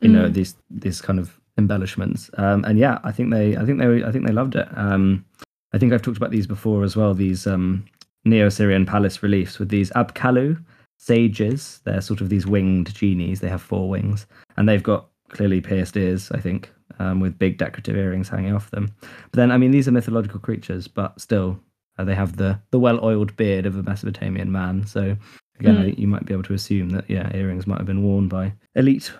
you 0.00 0.08
know, 0.08 0.28
Mm. 0.28 0.34
these 0.34 0.54
these 0.70 1.00
kind 1.00 1.18
of 1.18 1.38
embellishments. 1.58 2.30
Um, 2.38 2.64
and 2.64 2.78
yeah, 2.78 2.98
I 3.04 3.12
think 3.12 3.30
they, 3.32 3.56
I 3.56 3.64
think 3.64 3.78
they, 3.80 4.04
I 4.04 4.10
think 4.12 4.26
they 4.26 4.32
loved 4.32 4.54
it. 4.54 4.68
Um, 4.76 5.24
I 5.72 5.78
think 5.78 5.92
I've 5.92 6.02
talked 6.02 6.16
about 6.16 6.30
these 6.30 6.46
before 6.46 6.82
as 6.84 6.96
well. 6.96 7.12
These 7.14 7.46
um, 7.46 7.84
Neo-Assyrian 8.24 8.86
palace 8.86 9.22
reliefs 9.22 9.58
with 9.58 9.68
these 9.68 9.90
apkallu 9.92 10.62
sages. 11.02 11.80
They're 11.84 12.00
sort 12.00 12.20
of 12.20 12.28
these 12.28 12.46
winged 12.46 12.94
genies. 12.94 13.40
They 13.40 13.48
have 13.48 13.60
four 13.62 13.88
wings, 13.88 14.26
and 14.56 14.68
they've 14.68 14.82
got 14.82 15.08
clearly 15.30 15.60
pierced 15.60 15.96
ears. 15.96 16.30
I 16.30 16.38
think 16.40 16.72
um, 16.98 17.20
with 17.20 17.38
big 17.38 17.58
decorative 17.58 17.96
earrings 17.96 18.28
hanging 18.28 18.54
off 18.54 18.70
them. 18.70 18.94
But 19.00 19.32
then, 19.32 19.50
I 19.50 19.58
mean, 19.58 19.72
these 19.72 19.88
are 19.88 19.92
mythological 19.92 20.38
creatures, 20.40 20.86
but 20.86 21.20
still, 21.20 21.58
uh, 21.98 22.04
they 22.04 22.14
have 22.14 22.36
the 22.36 22.58
the 22.70 22.78
well-oiled 22.78 23.36
beard 23.36 23.66
of 23.66 23.76
a 23.76 23.82
Mesopotamian 23.82 24.52
man. 24.52 24.86
So 24.86 25.16
again, 25.58 25.76
Mm. 25.76 25.98
you 25.98 26.06
might 26.06 26.24
be 26.24 26.32
able 26.34 26.44
to 26.44 26.54
assume 26.54 26.90
that 26.90 27.10
yeah, 27.10 27.34
earrings 27.34 27.66
might 27.66 27.78
have 27.78 27.86
been 27.86 28.02
worn 28.04 28.28
by 28.28 28.52
elite 28.76 29.12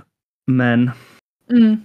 men. 0.46 0.92
Mm. 1.50 1.82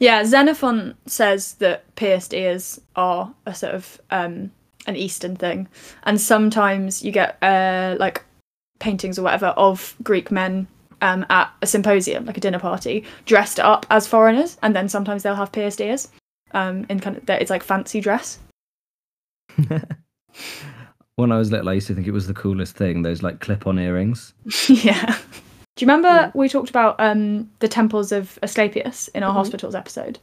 Yeah, 0.00 0.24
Xenophon 0.24 0.94
says 1.06 1.54
that 1.54 1.94
pierced 1.94 2.34
ears 2.34 2.80
are 2.96 3.32
a 3.46 3.54
sort 3.54 3.74
of 3.74 4.00
um, 4.10 4.50
an 4.88 4.96
Eastern 4.96 5.36
thing, 5.36 5.68
and 6.02 6.20
sometimes 6.20 7.04
you 7.04 7.12
get 7.12 7.40
uh, 7.42 7.96
like 8.00 8.24
paintings 8.82 9.18
or 9.18 9.22
whatever 9.22 9.46
of 9.56 9.94
Greek 10.02 10.30
men 10.30 10.66
um, 11.00 11.24
at 11.30 11.50
a 11.62 11.66
symposium, 11.66 12.26
like 12.26 12.36
a 12.36 12.40
dinner 12.40 12.58
party, 12.58 13.04
dressed 13.24 13.58
up 13.58 13.86
as 13.90 14.06
foreigners, 14.06 14.58
and 14.62 14.76
then 14.76 14.88
sometimes 14.88 15.22
they'll 15.22 15.34
have 15.34 15.52
pierced 15.52 15.80
ears. 15.80 16.08
um, 16.54 16.84
in 16.90 17.00
kind 17.00 17.16
of 17.16 17.24
that 17.26 17.40
it's 17.40 17.50
like 17.50 17.62
fancy 17.62 18.00
dress. 18.00 18.38
when 21.16 21.32
I 21.32 21.38
was 21.38 21.50
little, 21.50 21.68
I 21.68 21.74
used 21.74 21.86
to 21.88 21.94
think 21.94 22.06
it 22.06 22.12
was 22.12 22.26
the 22.26 22.34
coolest 22.34 22.76
thing. 22.76 23.02
Those 23.02 23.22
like 23.22 23.40
clip-on 23.40 23.78
earrings. 23.78 24.34
yeah. 24.68 25.16
Do 25.76 25.84
you 25.84 25.90
remember 25.90 26.30
we 26.34 26.48
talked 26.48 26.68
about 26.70 26.96
um, 26.98 27.50
the 27.60 27.68
temples 27.68 28.12
of 28.12 28.38
Asclepius 28.42 29.08
in 29.08 29.22
our 29.22 29.30
Mhm. 29.30 29.34
hospitals 29.36 29.74
episode? 29.74 30.18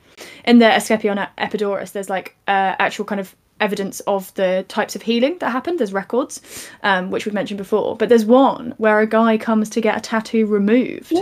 In 0.46 0.60
the 0.60 0.68
Asclepion 0.72 1.18
Epidaurus, 1.38 1.92
there's 1.92 2.10
like 2.10 2.36
uh, 2.48 2.76
actual 2.80 3.06
kind 3.06 3.20
of 3.22 3.36
evidence 3.60 4.00
of 4.02 4.34
the 4.36 4.66
types 4.68 4.96
of 4.96 5.02
healing 5.02 5.38
that 5.40 5.50
happened. 5.52 5.80
There's 5.80 5.94
records, 5.94 6.42
um, 6.84 7.12
which 7.12 7.26
we've 7.26 7.34
mentioned 7.34 7.58
before. 7.58 7.96
But 7.98 8.10
there's 8.10 8.26
one 8.26 8.74
where 8.78 9.00
a 9.00 9.08
guy 9.08 9.38
comes 9.38 9.70
to 9.72 9.82
get 9.82 9.98
a 9.98 10.02
tattoo 10.02 10.46
removed, 10.46 11.14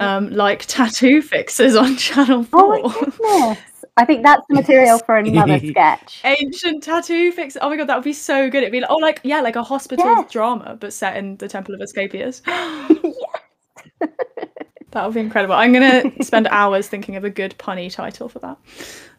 um, 0.00 0.30
like 0.30 0.64
tattoo 0.66 1.22
fixes 1.34 1.76
on 1.76 1.96
Channel 1.96 2.46
oh 2.52 2.68
my 2.68 2.90
4. 2.90 3.04
goodness. 3.04 3.58
I 3.96 4.04
think 4.04 4.22
that's 4.24 4.42
the 4.48 4.54
material 4.54 4.98
for 5.00 5.16
another 5.16 5.58
sketch. 5.66 6.20
Ancient 6.24 6.84
tattoo 6.84 7.32
fix. 7.32 7.56
Oh 7.60 7.68
my 7.68 7.76
god, 7.76 7.88
that 7.88 7.96
would 7.96 8.04
be 8.04 8.12
so 8.12 8.48
good. 8.48 8.58
It'd 8.62 8.70
be 8.70 8.80
like, 8.80 8.90
oh, 8.90 8.96
like 8.98 9.20
yeah, 9.24 9.40
like 9.40 9.56
a 9.56 9.62
hospital 9.64 10.04
Yes. 10.04 10.30
drama, 10.30 10.76
but 10.78 10.92
set 10.92 11.16
in 11.16 11.36
the 11.38 11.48
Temple 11.48 11.74
of 11.74 11.80
Asclepius. 11.80 12.42
Yes, 12.50 13.14
that 14.92 15.04
would 15.04 15.14
be 15.14 15.20
incredible. 15.20 15.54
I'm 15.54 15.72
gonna 15.72 16.04
spend 16.22 16.46
hours 16.48 16.88
thinking 16.88 17.16
of 17.16 17.24
a 17.24 17.30
good 17.30 17.56
punny 17.58 17.92
title 17.92 18.28
for 18.28 18.38
that. 18.38 18.56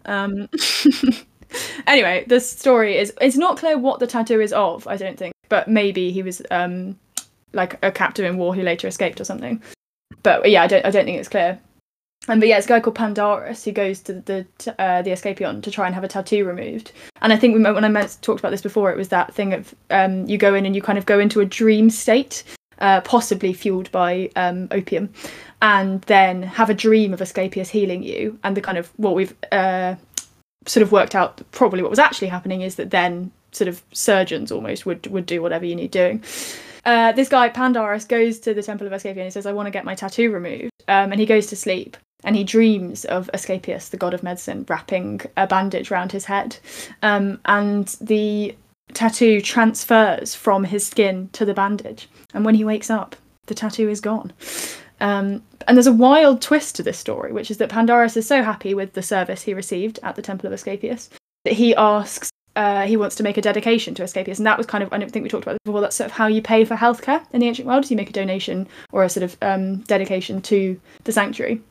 Um, 0.06 0.48
anyway, 1.88 2.26
the 2.28 2.40
story 2.40 2.98
is 2.98 3.14
it's 3.22 3.38
not 3.38 3.58
clear 3.58 3.78
what 3.78 4.00
the 4.00 4.08
tattoo 4.08 4.42
is 4.42 4.54
of. 4.54 4.88
I 4.88 4.98
don't 4.98 5.18
think, 5.18 5.34
but 5.50 5.68
maybe 5.68 6.12
he 6.12 6.24
was 6.24 6.42
um, 6.52 6.98
like 7.54 7.84
a 7.84 7.92
captive 7.92 8.26
in 8.26 8.38
war 8.38 8.56
who 8.56 8.62
later 8.62 8.88
escaped 8.88 9.20
or 9.20 9.26
something. 9.26 9.62
But 10.24 10.50
yeah, 10.50 10.64
I 10.64 10.68
don't 10.68 10.86
I 10.86 10.92
don't 10.92 11.06
think 11.06 11.20
it's 11.20 11.30
clear. 11.30 11.60
And 12.28 12.42
but 12.42 12.50
yeah, 12.50 12.58
it's 12.58 12.66
a 12.66 12.70
guy 12.70 12.80
called 12.80 12.98
Pandarus 12.98 13.64
who 13.64 13.72
goes 13.72 14.02
to 14.02 14.14
the 14.14 14.46
uh, 14.78 15.02
the 15.02 15.12
Asclepion 15.12 15.62
to 15.62 15.72
try 15.72 15.86
and 15.86 15.96
have 15.96 16.04
a 16.04 16.08
tattoo 16.08 16.46
removed. 16.46 16.92
And 17.22 17.32
I 17.32 17.38
think 17.38 17.56
we, 17.56 17.64
when 17.64 17.86
I 17.86 17.90
meant, 17.90 18.18
talked 18.22 18.40
about 18.40 18.52
this 18.52 18.62
before, 18.62 18.92
it 18.92 18.98
was 18.98 19.10
that 19.10 19.34
thing 19.34 19.54
of 19.54 19.74
um, 19.90 20.28
you 20.28 20.38
go 20.38 20.54
in 20.54 20.66
and 20.66 20.76
you 20.76 20.82
kind 20.82 20.98
of 20.98 21.06
go 21.06 21.20
into 21.20 21.40
a 21.40 21.46
dream 21.46 21.90
state, 21.90 22.44
uh, 22.80 23.02
possibly 23.02 23.54
fueled 23.54 23.90
by 23.92 24.30
um, 24.36 24.68
opium, 24.72 25.10
and 25.62 26.02
then 26.04 26.44
have 26.44 26.70
a 26.70 26.74
dream 26.74 27.14
of 27.14 27.22
Asclepius 27.22 27.70
healing 27.70 28.04
you. 28.04 28.38
And 28.44 28.56
the 28.56 28.62
kind 28.62 28.78
of 28.78 28.92
what 28.98 29.16
we've 29.16 29.34
uh, 29.52 29.96
sort 30.66 30.84
of 30.84 30.92
worked 30.92 31.16
out, 31.16 31.42
probably 31.52 31.82
what 31.82 31.90
was 31.90 32.00
actually 32.00 32.28
happening 32.28 32.62
is 32.62 32.76
that 32.76 32.92
then 32.92 33.32
sort 33.52 33.68
of 33.68 33.82
surgeons 33.92 34.52
almost 34.52 34.86
would 34.86 35.08
would 35.08 35.26
do 35.26 35.42
whatever 35.42 35.66
you 35.66 35.76
need 35.76 35.92
doing. 35.92 36.24
Uh, 36.86 37.12
this 37.12 37.30
guy 37.30 37.50
Pandarus 37.50 38.08
goes 38.08 38.40
to 38.40 38.54
the 38.54 38.64
Temple 38.64 38.88
of 38.88 38.94
Asclepius 38.94 39.18
and 39.18 39.26
he 39.26 39.32
says, 39.32 39.46
"I 39.46 39.54
want 39.54 39.68
to 39.68 39.72
get 39.72 39.86
my 39.86 39.96
tattoo 39.96 40.32
removed," 40.32 40.72
um, 40.88 41.12
and 41.12 41.20
he 41.20 41.26
goes 41.26 41.48
to 41.48 41.56
sleep 41.56 41.98
and 42.24 42.36
he 42.36 42.44
dreams 42.44 43.06
of 43.06 43.30
Asclepius, 43.34 43.90
the 43.90 43.98
god 43.98 44.14
of 44.14 44.24
medicine, 44.24 44.66
wrapping 44.68 45.22
a 45.38 45.48
bandage 45.48 45.90
round 45.90 46.12
his 46.12 46.26
head, 46.26 46.58
um, 47.02 47.40
and 47.46 47.88
the 48.02 48.56
tattoo 48.94 49.40
transfers 49.42 50.36
from 50.36 50.64
his 50.64 50.86
skin 50.86 51.30
to 51.34 51.46
the 51.46 51.54
bandage. 51.54 52.10
And 52.34 52.44
when 52.44 52.56
he 52.56 52.64
wakes 52.64 52.90
up, 52.90 53.16
the 53.46 53.56
tattoo 53.56 53.90
is 53.90 54.02
gone. 54.02 54.34
Um, 55.02 55.44
and 55.68 55.78
there's 55.78 55.88
a 55.88 55.94
wild 55.94 56.42
twist 56.42 56.76
to 56.76 56.84
this 56.84 56.98
story, 56.98 57.32
which 57.32 57.52
is 57.52 57.58
that 57.58 57.70
Pandarus 57.70 58.18
is 58.18 58.28
so 58.28 58.44
happy 58.44 58.74
with 58.74 58.94
the 58.94 59.02
service 59.02 59.44
he 59.44 59.54
received 59.54 60.00
at 60.04 60.16
the 60.16 60.22
Temple 60.22 60.48
of 60.48 60.54
Asclepius 60.54 61.10
that 61.46 61.54
he 61.54 61.76
asks. 61.76 62.30
Uh, 62.56 62.86
he 62.86 62.98
wants 62.98 63.16
to 63.16 63.24
make 63.24 63.38
a 63.38 63.42
dedication 63.42 63.94
to 63.96 64.04
Asclepius, 64.04 64.40
and 64.40 64.46
that 64.46 64.58
was 64.58 64.68
kind 64.68 64.84
of—I 64.84 64.98
don't 64.98 65.12
think 65.12 65.24
we 65.24 65.30
talked 65.30 65.46
about 65.46 65.54
this 65.54 65.60
before. 65.66 65.82
That's 65.82 65.96
sort 65.96 66.10
of 66.10 66.18
how 66.18 66.28
you 66.28 66.42
pay 66.42 66.66
for 66.66 66.76
healthcare 66.76 67.24
in 67.32 67.40
the 67.40 67.48
ancient 67.48 67.68
world: 67.68 67.90
you 67.90 67.96
make 67.96 68.10
a 68.10 68.14
donation 68.14 68.68
or 68.92 69.04
a 69.04 69.10
sort 69.10 69.24
of 69.24 69.38
um, 69.42 69.78
dedication 69.82 70.42
to 70.42 70.80
the 71.04 71.12
sanctuary 71.12 71.62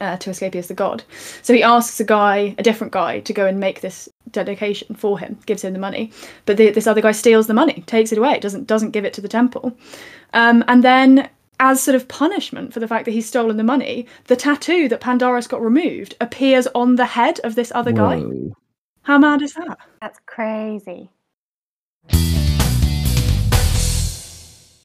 uh, 0.00 0.16
to 0.18 0.30
Asclepius 0.30 0.68
the 0.68 0.74
god. 0.74 1.02
So 1.42 1.54
he 1.54 1.62
asks 1.62 2.00
a 2.00 2.04
guy, 2.04 2.54
a 2.58 2.62
different 2.62 2.92
guy, 2.92 3.20
to 3.20 3.32
go 3.32 3.46
and 3.46 3.58
make 3.60 3.80
this 3.80 4.08
dedication 4.30 4.94
for 4.94 5.18
him, 5.18 5.38
gives 5.46 5.62
him 5.62 5.72
the 5.72 5.78
money. 5.78 6.10
But 6.46 6.56
the, 6.56 6.70
this 6.70 6.86
other 6.86 7.00
guy 7.00 7.12
steals 7.12 7.46
the 7.46 7.54
money, 7.54 7.82
takes 7.86 8.12
it 8.12 8.18
away, 8.18 8.38
doesn't 8.38 8.66
doesn't 8.66 8.90
give 8.90 9.04
it 9.04 9.12
to 9.14 9.20
the 9.20 9.28
temple. 9.28 9.76
Um, 10.32 10.64
and 10.68 10.82
then, 10.82 11.28
as 11.62 11.80
sort 11.80 11.94
of 11.94 12.08
punishment 12.08 12.74
for 12.74 12.80
the 12.80 12.88
fact 12.88 13.04
that 13.04 13.12
he's 13.12 13.28
stolen 13.28 13.56
the 13.56 13.62
money, 13.62 14.04
the 14.24 14.34
tattoo 14.34 14.88
that 14.88 15.00
Pandarus 15.00 15.48
got 15.48 15.62
removed 15.62 16.16
appears 16.20 16.66
on 16.74 16.96
the 16.96 17.06
head 17.06 17.38
of 17.44 17.54
this 17.54 17.70
other 17.72 17.92
guy. 17.92 18.20
How 19.02 19.16
mad 19.16 19.42
is 19.42 19.54
that? 19.54 19.78
That's 20.00 20.18
crazy. 20.26 21.08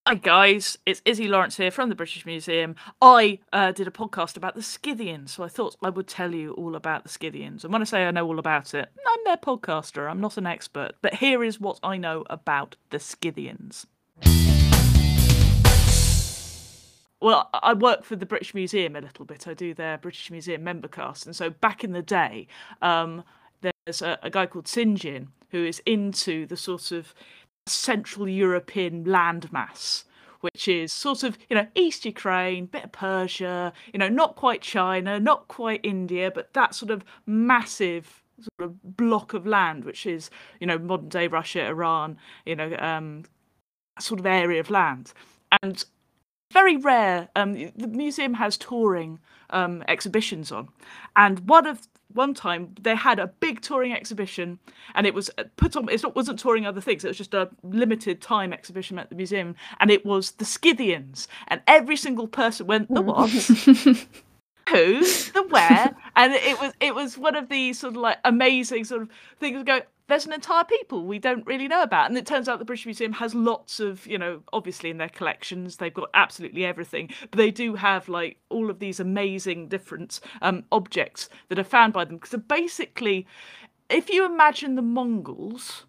Hi 0.05 0.15
guys, 0.21 0.77
it's 0.85 1.01
Izzy 1.03 1.27
Lawrence 1.27 1.57
here 1.57 1.71
from 1.71 1.89
the 1.89 1.95
British 1.95 2.27
Museum. 2.27 2.75
I 3.01 3.39
uh, 3.51 3.71
did 3.71 3.87
a 3.87 3.91
podcast 3.91 4.37
about 4.37 4.53
the 4.53 4.61
Scythians, 4.61 5.31
so 5.31 5.43
I 5.43 5.47
thought 5.47 5.75
I 5.81 5.89
would 5.89 6.07
tell 6.07 6.33
you 6.33 6.53
all 6.53 6.75
about 6.75 7.03
the 7.03 7.09
Scythians. 7.09 7.63
And 7.63 7.73
when 7.73 7.81
I 7.81 7.85
say 7.85 8.05
I 8.05 8.11
know 8.11 8.25
all 8.27 8.37
about 8.39 8.75
it, 8.75 8.87
I'm 9.05 9.23
their 9.25 9.35
podcaster, 9.35 10.09
I'm 10.09 10.21
not 10.21 10.37
an 10.37 10.45
expert. 10.45 10.91
But 11.01 11.15
here 11.15 11.43
is 11.43 11.59
what 11.59 11.79
I 11.81 11.97
know 11.97 12.23
about 12.29 12.75
the 12.91 12.99
Scythians. 12.99 13.87
Well, 17.19 17.49
I 17.51 17.73
work 17.73 18.03
for 18.03 18.15
the 18.15 18.27
British 18.27 18.53
Museum 18.53 18.95
a 18.95 19.01
little 19.01 19.25
bit. 19.25 19.47
I 19.47 19.53
do 19.53 19.73
their 19.73 19.97
British 19.97 20.30
Museum 20.30 20.63
member 20.63 20.88
cast. 20.88 21.25
And 21.25 21.36
so 21.36 21.49
back 21.49 21.84
in 21.84 21.91
the 21.91 22.03
day, 22.03 22.47
um, 22.82 23.23
there's 23.62 24.01
a, 24.01 24.19
a 24.21 24.30
guy 24.30 24.45
called 24.45 24.65
Sinjin 24.65 25.27
who 25.49 25.65
is 25.65 25.82
into 25.86 26.45
the 26.45 26.58
sort 26.58 26.91
of 26.91 27.13
Central 27.65 28.30
European 28.30 29.03
landmass, 29.06 30.03
which 30.41 30.67
is 30.67 30.93
sort 30.93 31.23
of, 31.23 31.38
you 31.49 31.56
know, 31.56 31.65
East 31.73 32.06
Ukraine, 32.06 32.67
bit 32.67 32.84
of 32.84 32.91
Persia, 32.91 33.73
you 33.91 33.97
know, 33.97 34.10
not 34.10 34.36
quite 34.36 34.62
China, 34.62 35.19
not 35.19 35.47
quite 35.47 35.80
India, 35.84 36.32
but 36.34 36.53
that 36.53 36.75
sort 36.75 36.91
of 36.91 37.03
massive 37.25 38.21
sort 38.39 38.69
of 38.69 38.95
block 38.95 39.34
of 39.34 39.47
land, 39.47 39.86
which 39.86 40.06
is, 40.06 40.30
you 40.60 40.67
know, 40.67 40.77
modern 40.77 41.10
day 41.10 41.27
Russia, 41.27 41.65
Iran, 41.65 42.17
you 42.45 42.56
know, 42.56 42.75
um, 42.77 43.23
sort 43.99 44.19
of 44.19 44.25
area 44.27 44.60
of 44.60 44.69
land. 44.69 45.13
And 45.63 45.84
very 46.51 46.77
rare. 46.77 47.29
Um, 47.36 47.53
the 47.75 47.88
museum 47.88 48.36
has 48.36 48.57
touring 48.57 49.19
um, 49.49 49.83
exhibitions 49.88 50.51
on, 50.51 50.69
and 51.15 51.39
one 51.47 51.67
of 51.67 51.88
one 52.13 52.33
time 52.33 52.73
they 52.81 52.95
had 52.95 53.19
a 53.19 53.27
big 53.27 53.62
touring 53.62 53.93
exhibition, 53.93 54.60
and 54.95 55.05
it 55.05 55.13
was 55.13 55.29
uh, 55.38 55.43
put 55.55 55.75
on. 55.75 55.89
It 55.89 56.03
wasn't 56.15 56.39
touring 56.39 56.65
other 56.65 56.81
things. 56.81 57.03
It 57.03 57.10
was 57.10 57.17
just 57.17 57.33
a 57.33 57.49
limited 57.63 58.21
time 58.21 58.53
exhibition 58.53 58.99
at 58.99 59.10
the 59.10 59.15
museum, 59.15 59.55
and 59.79 59.91
it 59.91 60.05
was 60.05 60.31
the 60.31 60.45
Scythians, 60.45 61.27
and 61.47 61.62
every 61.67 61.97
single 61.97 62.27
person 62.27 62.67
went 62.67 62.93
the 62.93 63.01
what. 63.01 63.29
Who 64.69 64.99
the 64.99 65.45
where, 65.47 65.95
and 66.17 66.33
it 66.33 66.60
was 66.60 66.73
it 66.81 66.93
was 66.93 67.17
one 67.17 67.36
of 67.36 67.47
these 67.47 67.79
sort 67.79 67.93
of 67.93 68.01
like 68.01 68.17
amazing 68.25 68.83
sort 68.83 69.03
of 69.03 69.10
things. 69.39 69.63
Go, 69.63 69.79
there's 70.07 70.25
an 70.25 70.33
entire 70.33 70.63
people 70.63 71.05
we 71.05 71.19
don't 71.19 71.45
really 71.45 71.67
know 71.67 71.81
about. 71.81 72.09
And 72.09 72.17
it 72.17 72.25
turns 72.25 72.47
out 72.47 72.59
the 72.59 72.65
British 72.65 72.85
Museum 72.85 73.13
has 73.13 73.35
lots 73.35 73.79
of, 73.79 74.07
you 74.07 74.17
know, 74.17 74.41
obviously 74.53 74.89
in 74.89 74.97
their 74.97 75.09
collections, 75.09 75.77
they've 75.77 75.93
got 75.93 76.09
absolutely 76.13 76.65
everything, 76.65 77.09
but 77.29 77.37
they 77.37 77.51
do 77.51 77.75
have 77.75 78.07
like 78.07 78.37
all 78.49 78.69
of 78.69 78.79
these 78.79 78.99
amazing 78.99 79.67
different 79.67 80.19
um, 80.41 80.63
objects 80.71 81.29
that 81.49 81.59
are 81.59 81.63
found 81.63 81.93
by 81.93 82.05
them. 82.05 82.19
So 82.25 82.37
basically, 82.37 83.27
if 83.89 84.09
you 84.09 84.25
imagine 84.25 84.75
the 84.75 84.81
Mongols, 84.81 85.85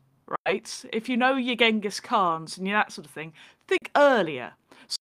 right, 0.46 0.85
if 0.92 1.09
you 1.09 1.16
know 1.16 1.37
your 1.37 1.57
Genghis 1.57 2.00
Khans 2.00 2.59
and 2.59 2.66
your 2.66 2.76
that 2.76 2.92
sort 2.92 3.07
of 3.07 3.12
thing, 3.12 3.33
think 3.68 3.90
earlier. 3.94 4.54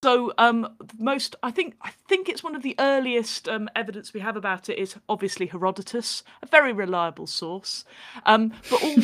So 0.04 0.34
um, 0.38 0.76
most, 1.00 1.36
I 1.42 1.52
think, 1.52 1.76
I 1.82 1.92
think 2.10 2.28
it's 2.28 2.44
one 2.44 2.56
of 2.56 2.62
the 2.62 2.76
earliest 2.78 3.48
um, 3.48 3.70
evidence 3.76 4.14
we 4.14 4.20
have 4.20 4.36
about 4.36 4.70
it 4.70 4.78
is 4.78 4.96
obviously 5.08 5.48
Herodotus, 5.48 6.24
a 6.44 6.46
very 6.46 6.74
reliable 6.74 7.26
source. 7.26 7.86
Um, 8.26 8.52
but 8.70 8.84
all, 8.84 8.96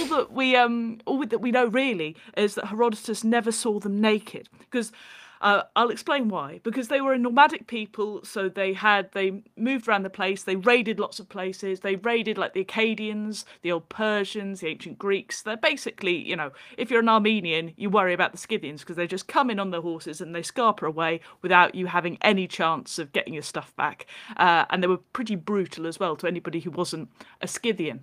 all 0.00 0.06
that 0.16 0.32
we 0.32 0.56
um, 0.56 0.98
all 1.04 1.24
that 1.26 1.40
we 1.40 1.50
know 1.50 1.66
really 1.66 2.16
is 2.36 2.54
that 2.54 2.66
Herodotus 2.66 3.22
never 3.22 3.52
saw 3.52 3.78
them 3.78 4.00
naked 4.00 4.48
because. 4.58 4.92
Uh, 5.40 5.62
I'll 5.74 5.90
explain 5.90 6.28
why. 6.28 6.60
Because 6.62 6.88
they 6.88 7.00
were 7.00 7.12
a 7.12 7.18
nomadic 7.18 7.66
people, 7.66 8.24
so 8.24 8.48
they 8.48 8.72
had 8.72 9.10
they 9.12 9.42
moved 9.56 9.88
around 9.88 10.02
the 10.02 10.10
place. 10.10 10.42
They 10.42 10.56
raided 10.56 10.98
lots 10.98 11.20
of 11.20 11.28
places. 11.28 11.80
They 11.80 11.96
raided 11.96 12.38
like 12.38 12.54
the 12.54 12.64
Akkadians, 12.64 13.44
the 13.62 13.72
old 13.72 13.88
Persians, 13.88 14.60
the 14.60 14.68
ancient 14.68 14.98
Greeks. 14.98 15.42
They're 15.42 15.56
basically, 15.56 16.16
you 16.16 16.36
know, 16.36 16.52
if 16.76 16.90
you're 16.90 17.00
an 17.00 17.08
Armenian, 17.08 17.72
you 17.76 17.90
worry 17.90 18.14
about 18.14 18.32
the 18.32 18.38
Scythians 18.38 18.80
because 18.80 18.96
they 18.96 19.06
just 19.06 19.28
come 19.28 19.50
in 19.50 19.58
on 19.58 19.70
their 19.70 19.80
horses 19.80 20.20
and 20.20 20.34
they 20.34 20.42
scarper 20.42 20.86
away 20.86 21.20
without 21.42 21.74
you 21.74 21.86
having 21.86 22.18
any 22.22 22.46
chance 22.46 22.98
of 22.98 23.12
getting 23.12 23.34
your 23.34 23.42
stuff 23.42 23.74
back. 23.76 24.06
Uh, 24.36 24.64
and 24.70 24.82
they 24.82 24.88
were 24.88 24.98
pretty 24.98 25.36
brutal 25.36 25.86
as 25.86 25.98
well 25.98 26.16
to 26.16 26.26
anybody 26.26 26.60
who 26.60 26.70
wasn't 26.70 27.08
a 27.40 27.48
Scythian. 27.48 28.00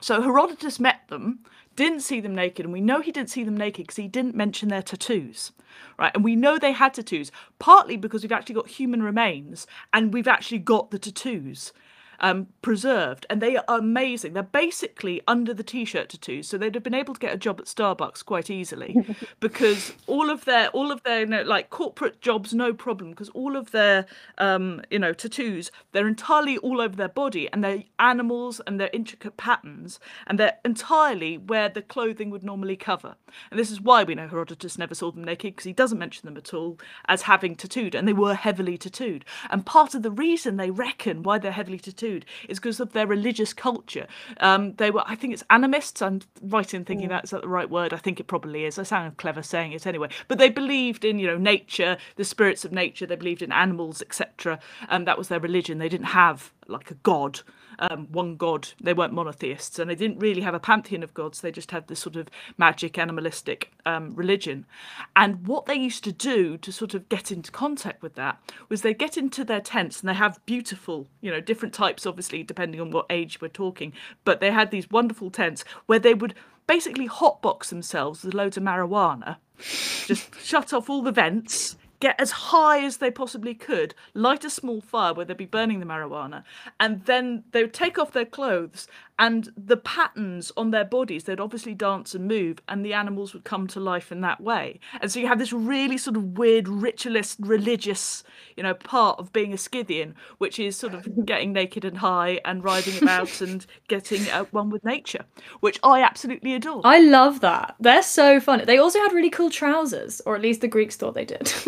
So 0.00 0.20
Herodotus 0.20 0.78
met 0.78 1.08
them, 1.08 1.40
didn't 1.74 2.00
see 2.00 2.20
them 2.20 2.34
naked, 2.34 2.64
and 2.64 2.72
we 2.72 2.80
know 2.80 3.00
he 3.00 3.12
didn't 3.12 3.30
see 3.30 3.44
them 3.44 3.56
naked 3.56 3.86
because 3.86 3.96
he 3.96 4.08
didn't 4.08 4.34
mention 4.34 4.68
their 4.68 4.82
tattoos, 4.82 5.52
right? 5.98 6.12
And 6.14 6.22
we 6.22 6.36
know 6.36 6.58
they 6.58 6.72
had 6.72 6.94
tattoos 6.94 7.32
partly 7.58 7.96
because 7.96 8.22
we've 8.22 8.32
actually 8.32 8.54
got 8.54 8.68
human 8.68 9.02
remains 9.02 9.66
and 9.92 10.12
we've 10.12 10.28
actually 10.28 10.58
got 10.58 10.90
the 10.90 10.98
tattoos. 10.98 11.72
Um, 12.20 12.48
preserved, 12.62 13.26
and 13.28 13.40
they 13.40 13.56
are 13.56 13.64
amazing. 13.68 14.32
They're 14.32 14.42
basically 14.42 15.20
under 15.26 15.52
the 15.52 15.62
t-shirt 15.62 16.08
tattoos, 16.08 16.48
so 16.48 16.58
they'd 16.58 16.74
have 16.74 16.84
been 16.84 16.94
able 16.94 17.14
to 17.14 17.20
get 17.20 17.34
a 17.34 17.38
job 17.38 17.60
at 17.60 17.66
Starbucks 17.66 18.24
quite 18.24 18.50
easily, 18.50 18.96
because 19.40 19.92
all 20.06 20.30
of 20.30 20.44
their 20.44 20.68
all 20.68 20.90
of 20.90 21.02
their 21.02 21.20
you 21.20 21.26
know, 21.26 21.42
like 21.42 21.70
corporate 21.70 22.20
jobs, 22.20 22.54
no 22.54 22.72
problem, 22.72 23.10
because 23.10 23.28
all 23.30 23.56
of 23.56 23.70
their 23.70 24.06
um, 24.38 24.82
you 24.90 24.98
know 24.98 25.12
tattoos, 25.12 25.70
they're 25.92 26.08
entirely 26.08 26.58
all 26.58 26.80
over 26.80 26.96
their 26.96 27.08
body, 27.08 27.48
and 27.52 27.62
they're 27.62 27.84
animals 27.98 28.60
and 28.66 28.80
they're 28.80 28.90
intricate 28.92 29.36
patterns, 29.36 30.00
and 30.26 30.38
they're 30.38 30.58
entirely 30.64 31.38
where 31.38 31.68
the 31.68 31.82
clothing 31.82 32.30
would 32.30 32.44
normally 32.44 32.76
cover. 32.76 33.16
And 33.50 33.58
this 33.58 33.70
is 33.70 33.80
why 33.80 34.04
we 34.04 34.14
know 34.14 34.28
Herodotus 34.28 34.78
never 34.78 34.94
saw 34.94 35.10
them 35.10 35.24
naked, 35.24 35.54
because 35.54 35.64
he 35.64 35.72
doesn't 35.72 35.98
mention 35.98 36.26
them 36.26 36.36
at 36.36 36.54
all 36.54 36.78
as 37.08 37.22
having 37.22 37.56
tattooed, 37.56 37.94
and 37.94 38.08
they 38.08 38.12
were 38.12 38.34
heavily 38.34 38.78
tattooed. 38.78 39.24
And 39.50 39.66
part 39.66 39.94
of 39.94 40.02
the 40.02 40.10
reason 40.10 40.56
they 40.56 40.70
reckon 40.70 41.22
why 41.22 41.38
they're 41.38 41.52
heavily 41.52 41.78
tattooed 41.78 42.05
is 42.48 42.58
because 42.58 42.80
of 42.80 42.92
their 42.92 43.06
religious 43.06 43.52
culture. 43.52 44.06
Um, 44.40 44.74
they 44.74 44.90
were, 44.90 45.02
I 45.06 45.14
think 45.14 45.34
it's 45.34 45.44
animists. 45.50 46.02
I'm 46.02 46.20
right 46.42 46.72
in 46.72 46.84
thinking 46.84 47.08
that's 47.08 47.30
that 47.30 47.42
the 47.42 47.48
right 47.48 47.68
word. 47.68 47.92
I 47.92 47.98
think 47.98 48.20
it 48.20 48.26
probably 48.26 48.64
is. 48.64 48.78
I 48.78 48.82
sound 48.82 49.16
clever 49.16 49.42
saying 49.42 49.72
it 49.72 49.86
anyway. 49.86 50.08
But 50.28 50.38
they 50.38 50.48
believed 50.48 51.04
in, 51.04 51.18
you 51.18 51.26
know, 51.26 51.38
nature, 51.38 51.96
the 52.16 52.24
spirits 52.24 52.64
of 52.64 52.72
nature. 52.72 53.06
They 53.06 53.16
believed 53.16 53.42
in 53.42 53.52
animals, 53.52 54.02
etc. 54.02 54.58
And 54.88 55.06
that 55.06 55.18
was 55.18 55.28
their 55.28 55.40
religion. 55.40 55.78
They 55.78 55.88
didn't 55.88 56.06
have 56.06 56.52
like 56.68 56.90
a 56.90 56.94
god 56.94 57.40
um, 57.78 58.06
one 58.10 58.36
god. 58.36 58.68
They 58.80 58.92
weren't 58.92 59.12
monotheists, 59.12 59.78
and 59.78 59.90
they 59.90 59.94
didn't 59.94 60.18
really 60.18 60.42
have 60.42 60.54
a 60.54 60.60
pantheon 60.60 61.02
of 61.02 61.14
gods. 61.14 61.40
They 61.40 61.52
just 61.52 61.70
had 61.70 61.88
this 61.88 62.00
sort 62.00 62.16
of 62.16 62.28
magic, 62.58 62.98
animalistic 62.98 63.72
um, 63.84 64.14
religion. 64.14 64.66
And 65.14 65.46
what 65.46 65.66
they 65.66 65.74
used 65.74 66.04
to 66.04 66.12
do 66.12 66.56
to 66.58 66.72
sort 66.72 66.94
of 66.94 67.08
get 67.08 67.30
into 67.30 67.50
contact 67.50 68.02
with 68.02 68.14
that 68.14 68.40
was 68.68 68.82
they 68.82 68.94
get 68.94 69.16
into 69.16 69.44
their 69.44 69.60
tents, 69.60 70.00
and 70.00 70.08
they 70.08 70.14
have 70.14 70.44
beautiful, 70.46 71.08
you 71.20 71.30
know, 71.30 71.40
different 71.40 71.74
types, 71.74 72.06
obviously 72.06 72.42
depending 72.42 72.80
on 72.80 72.90
what 72.90 73.06
age 73.10 73.40
we're 73.40 73.48
talking. 73.48 73.92
But 74.24 74.40
they 74.40 74.50
had 74.50 74.70
these 74.70 74.90
wonderful 74.90 75.30
tents 75.30 75.64
where 75.86 75.98
they 75.98 76.14
would 76.14 76.34
basically 76.66 77.08
hotbox 77.08 77.68
themselves 77.68 78.24
with 78.24 78.34
loads 78.34 78.56
of 78.56 78.62
marijuana, 78.62 79.36
just 79.58 80.34
shut 80.40 80.72
off 80.72 80.90
all 80.90 81.02
the 81.02 81.12
vents 81.12 81.76
get 82.00 82.20
as 82.20 82.30
high 82.30 82.84
as 82.84 82.98
they 82.98 83.10
possibly 83.10 83.54
could, 83.54 83.94
light 84.14 84.44
a 84.44 84.50
small 84.50 84.80
fire 84.80 85.14
where 85.14 85.24
they'd 85.24 85.36
be 85.36 85.46
burning 85.46 85.80
the 85.80 85.86
marijuana, 85.86 86.42
and 86.78 87.04
then 87.06 87.44
they 87.52 87.62
would 87.62 87.74
take 87.74 87.98
off 87.98 88.12
their 88.12 88.24
clothes 88.24 88.88
and 89.18 89.50
the 89.56 89.76
patterns 89.76 90.52
on 90.56 90.70
their 90.70 90.84
bodies, 90.84 91.24
they'd 91.24 91.40
obviously 91.40 91.74
dance 91.74 92.14
and 92.14 92.28
move, 92.28 92.60
and 92.68 92.84
the 92.84 92.92
animals 92.92 93.32
would 93.32 93.44
come 93.44 93.66
to 93.68 93.80
life 93.80 94.12
in 94.12 94.20
that 94.20 94.40
way. 94.40 94.78
And 95.00 95.10
so 95.10 95.20
you 95.20 95.26
have 95.26 95.38
this 95.38 95.52
really 95.52 95.96
sort 95.96 96.16
of 96.16 96.38
weird 96.38 96.68
ritualist, 96.68 97.38
religious, 97.40 98.24
you 98.56 98.62
know, 98.62 98.74
part 98.74 99.18
of 99.18 99.32
being 99.32 99.54
a 99.54 99.58
Scythian, 99.58 100.14
which 100.38 100.58
is 100.58 100.76
sort 100.76 100.92
of 100.92 101.24
getting 101.24 101.52
naked 101.52 101.84
and 101.84 101.98
high 101.98 102.40
and 102.44 102.62
riding 102.62 103.02
about 103.02 103.40
and 103.40 103.64
getting 103.88 104.28
at 104.28 104.52
one 104.52 104.68
with 104.68 104.84
nature, 104.84 105.24
which 105.60 105.80
I 105.82 106.02
absolutely 106.02 106.54
adore. 106.54 106.82
I 106.84 107.00
love 107.00 107.40
that. 107.40 107.76
They're 107.80 108.02
so 108.02 108.38
fun. 108.38 108.62
They 108.66 108.78
also 108.78 108.98
had 108.98 109.12
really 109.12 109.30
cool 109.30 109.50
trousers, 109.50 110.20
or 110.26 110.36
at 110.36 110.42
least 110.42 110.60
the 110.60 110.68
Greeks 110.68 110.96
thought 110.96 111.14
they 111.14 111.24
did. 111.24 111.52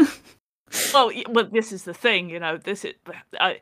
well, 0.92 1.10
well, 1.28 1.48
this 1.50 1.72
is 1.72 1.84
the 1.84 1.94
thing, 1.94 2.30
you 2.30 2.38
know. 2.38 2.56
This 2.56 2.84
is, 2.84 2.94
I, 3.40 3.60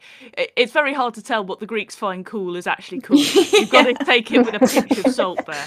it's 0.57 0.73
very 0.73 0.95
hard 0.95 1.14
to 1.14 1.23
tell 1.23 1.45
what 1.45 1.61
the 1.61 1.66
Greeks 1.66 1.95
find 1.95 2.25
cool 2.25 2.57
is 2.57 2.66
actually 2.66 3.01
cool. 3.01 3.19
You've 3.19 3.71
got 3.71 3.85
to 3.85 3.95
take 4.05 4.31
it 4.33 4.45
with 4.45 4.55
a 4.55 4.61
pinch 4.61 4.99
of 4.99 5.12
salt 5.12 5.45
there. 5.47 5.66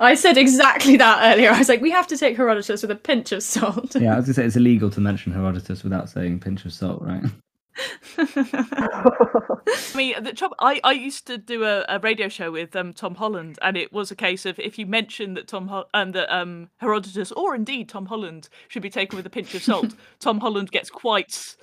I 0.00 0.14
said 0.14 0.36
exactly 0.36 0.96
that 0.96 1.32
earlier. 1.32 1.50
I 1.50 1.58
was 1.58 1.68
like, 1.68 1.80
we 1.80 1.90
have 1.90 2.06
to 2.08 2.16
take 2.16 2.36
Herodotus 2.36 2.82
with 2.82 2.90
a 2.90 2.96
pinch 2.96 3.32
of 3.32 3.42
salt. 3.42 3.94
Yeah, 3.94 4.14
I 4.14 4.16
was 4.16 4.26
gonna 4.26 4.34
say 4.34 4.44
it's 4.44 4.56
illegal 4.56 4.90
to 4.90 5.00
mention 5.00 5.32
Herodotus 5.32 5.84
without 5.84 6.08
saying 6.08 6.40
pinch 6.40 6.64
of 6.64 6.72
salt, 6.72 7.02
right? 7.02 7.22
I 8.18 9.62
mean, 9.94 10.22
the 10.22 10.32
trouble, 10.34 10.56
I, 10.60 10.80
I 10.84 10.92
used 10.92 11.26
to 11.26 11.38
do 11.38 11.64
a, 11.64 11.84
a 11.88 11.98
radio 11.98 12.28
show 12.28 12.52
with 12.52 12.74
um, 12.76 12.92
Tom 12.92 13.16
Holland, 13.16 13.58
and 13.62 13.76
it 13.76 13.92
was 13.92 14.10
a 14.10 14.16
case 14.16 14.46
of 14.46 14.58
if 14.58 14.78
you 14.78 14.86
mention 14.86 15.34
that 15.34 15.48
Tom 15.48 15.68
Ho- 15.68 15.86
um, 15.94 16.12
that 16.12 16.34
um, 16.34 16.70
Herodotus 16.76 17.32
or 17.32 17.54
indeed 17.54 17.88
Tom 17.88 18.06
Holland 18.06 18.48
should 18.68 18.82
be 18.82 18.90
taken 18.90 19.16
with 19.16 19.26
a 19.26 19.30
pinch 19.30 19.54
of 19.54 19.62
salt, 19.62 19.94
Tom 20.20 20.40
Holland 20.40 20.70
gets 20.70 20.90
quite 20.90 21.56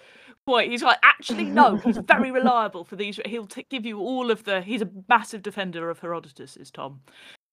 quite. 0.45 0.69
He's 0.69 0.83
like, 0.83 0.99
actually, 1.03 1.45
no, 1.45 1.77
he's 1.77 1.97
very 1.97 2.31
reliable 2.39 2.83
for 2.83 2.95
these. 2.95 3.19
He'll 3.25 3.47
t- 3.47 3.65
give 3.69 3.85
you 3.85 3.99
all 3.99 4.31
of 4.31 4.43
the. 4.43 4.61
He's 4.61 4.81
a 4.81 4.89
massive 5.07 5.41
defender 5.41 5.89
of 5.89 5.99
Herodotus, 5.99 6.57
is 6.57 6.71
Tom. 6.71 7.01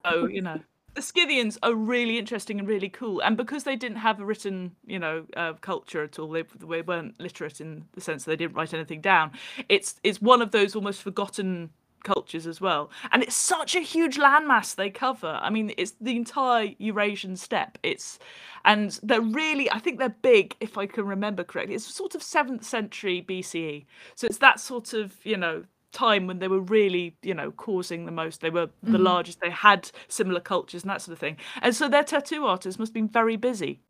So 0.05 0.27
you 0.27 0.43
know 0.43 0.61
the 0.95 1.03
Scythians 1.03 1.59
are 1.63 1.75
really 1.75 2.19
interesting 2.19 2.59
and 2.59 2.69
really 2.69 2.89
cool, 2.89 3.21
and 3.21 3.37
because 3.37 3.65
they 3.65 3.77
didn't 3.77 3.99
have 3.99 4.21
a 4.21 4.25
written, 4.25 4.73
you 4.87 4.99
know, 4.99 5.27
uh, 5.37 5.53
culture 5.55 6.03
at 6.03 6.19
all, 6.19 6.29
they, 6.29 6.43
they 6.61 6.83
weren't 6.83 7.21
literate 7.21 7.61
in 7.61 7.85
the 7.93 8.01
sense 8.01 8.25
that 8.25 8.33
they 8.33 8.37
didn't 8.37 8.57
write 8.57 8.75
anything 8.75 9.01
down. 9.01 9.33
It's 9.69 9.97
it's 10.03 10.21
one 10.21 10.43
of 10.43 10.51
those 10.51 10.75
almost 10.75 11.03
forgotten 11.03 11.71
cultures 12.05 12.47
as 12.47 12.61
well, 12.61 12.91
and 13.13 13.23
it's 13.23 13.37
such 13.37 13.77
a 13.77 13.81
huge 13.81 14.17
landmass 14.17 14.75
they 14.75 14.91
cover. 14.91 15.39
I 15.41 15.51
mean, 15.51 15.73
it's 15.77 15.93
the 16.01 16.17
entire 16.17 16.75
Eurasian 16.79 17.37
steppe. 17.37 17.79
It's 17.83 18.19
and 18.65 18.99
they're 19.03 19.21
really, 19.21 19.71
I 19.71 19.79
think 19.79 19.99
they're 19.99 20.09
big, 20.09 20.57
if 20.61 20.77
I 20.77 20.87
can 20.87 21.07
remember 21.07 21.45
correctly. 21.45 21.75
It's 21.75 21.87
sort 21.87 22.15
of 22.15 22.23
seventh 22.23 22.65
century 22.65 23.25
BCE, 23.27 23.85
so 24.15 24.27
it's 24.27 24.39
that 24.39 24.61
sort 24.61 24.95
of 24.95 25.15
you 25.25 25.37
know 25.37 25.65
time 25.93 26.27
when 26.27 26.39
they 26.39 26.49
were 26.49 26.61
really, 26.61 27.17
you 27.23 27.35
know, 27.35 27.51
causing 27.51 28.05
the 28.05 28.13
most. 28.13 28.41
They 28.41 28.51
were 28.51 28.71
the 28.83 28.99
Mhm. 28.99 29.03
largest. 29.05 29.41
They 29.41 29.51
had 29.51 29.91
similar 30.09 30.41
cultures 30.41 30.83
and 30.83 30.91
that 30.91 31.01
sort 31.03 31.13
of 31.15 31.19
thing. 31.19 31.37
And 31.63 31.75
so 31.75 31.89
their 31.89 32.05
tattoo 32.05 32.47
artists 32.47 32.79
must 32.79 32.91
have 32.91 32.95
been 32.95 33.09
very 33.09 33.37
busy. 33.37 33.81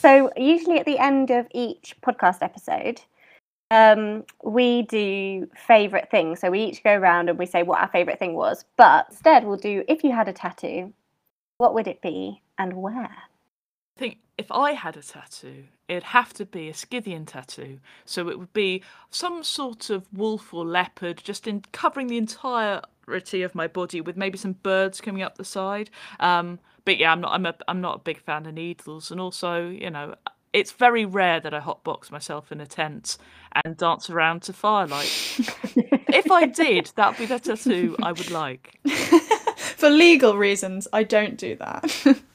So 0.00 0.30
usually 0.36 0.78
at 0.78 0.86
the 0.86 0.98
end 0.98 1.30
of 1.30 1.46
each 1.52 1.96
podcast 2.02 2.42
episode, 2.42 3.00
um, 3.70 4.24
we 4.42 4.82
do 4.82 5.48
favorite 5.56 6.10
things. 6.10 6.40
So 6.40 6.50
we 6.50 6.64
each 6.64 6.82
go 6.82 6.92
around 6.92 7.28
and 7.30 7.38
we 7.38 7.46
say 7.46 7.62
what 7.62 7.80
our 7.80 7.88
favorite 7.88 8.18
thing 8.18 8.34
was. 8.34 8.64
But 8.76 9.06
instead, 9.10 9.44
we'll 9.44 9.56
do 9.56 9.84
if 9.88 10.02
you 10.04 10.12
had 10.12 10.28
a 10.28 10.32
tattoo, 10.32 10.92
what 11.58 11.74
would 11.74 11.86
it 11.86 12.02
be 12.02 12.42
and 12.58 12.74
where? 12.74 13.16
I 13.96 13.98
think 13.98 14.18
if 14.38 14.50
I 14.50 14.72
had 14.72 14.96
a 14.96 15.02
tattoo, 15.02 15.64
it'd 15.88 16.02
have 16.02 16.32
to 16.34 16.46
be 16.46 16.68
a 16.68 16.74
Scythian 16.74 17.26
tattoo. 17.26 17.78
So 18.04 18.28
it 18.28 18.38
would 18.38 18.52
be 18.52 18.82
some 19.10 19.44
sort 19.44 19.90
of 19.90 20.06
wolf 20.12 20.54
or 20.54 20.64
leopard, 20.64 21.20
just 21.22 21.46
in 21.46 21.62
covering 21.72 22.06
the 22.06 22.16
entirety 22.16 23.42
of 23.42 23.54
my 23.54 23.66
body, 23.66 24.00
with 24.00 24.16
maybe 24.16 24.38
some 24.38 24.54
birds 24.54 25.00
coming 25.00 25.22
up 25.22 25.36
the 25.36 25.44
side. 25.44 25.90
Um, 26.20 26.58
but 26.84 26.98
yeah, 26.98 27.12
I'm 27.12 27.20
not. 27.20 27.32
I'm 27.32 27.46
a. 27.46 27.54
I'm 27.68 27.80
not 27.80 27.96
a 27.96 28.00
big 28.00 28.20
fan 28.20 28.46
of 28.46 28.54
needles, 28.54 29.10
and 29.10 29.20
also, 29.20 29.68
you 29.68 29.90
know, 29.90 30.14
it's 30.52 30.72
very 30.72 31.04
rare 31.04 31.40
that 31.40 31.54
I 31.54 31.60
hotbox 31.60 32.10
myself 32.10 32.52
in 32.52 32.60
a 32.60 32.66
tent 32.66 33.16
and 33.64 33.76
dance 33.76 34.10
around 34.10 34.42
to 34.42 34.52
firelight. 34.52 35.06
if 35.76 36.30
I 36.30 36.46
did, 36.46 36.92
that'd 36.96 37.18
be 37.18 37.26
the 37.26 37.38
tattoo 37.38 37.96
I 38.02 38.12
would 38.12 38.30
like. 38.30 38.80
For 39.56 39.90
legal 39.90 40.36
reasons, 40.36 40.86
I 40.92 41.02
don't 41.04 41.36
do 41.36 41.56
that. 41.56 42.18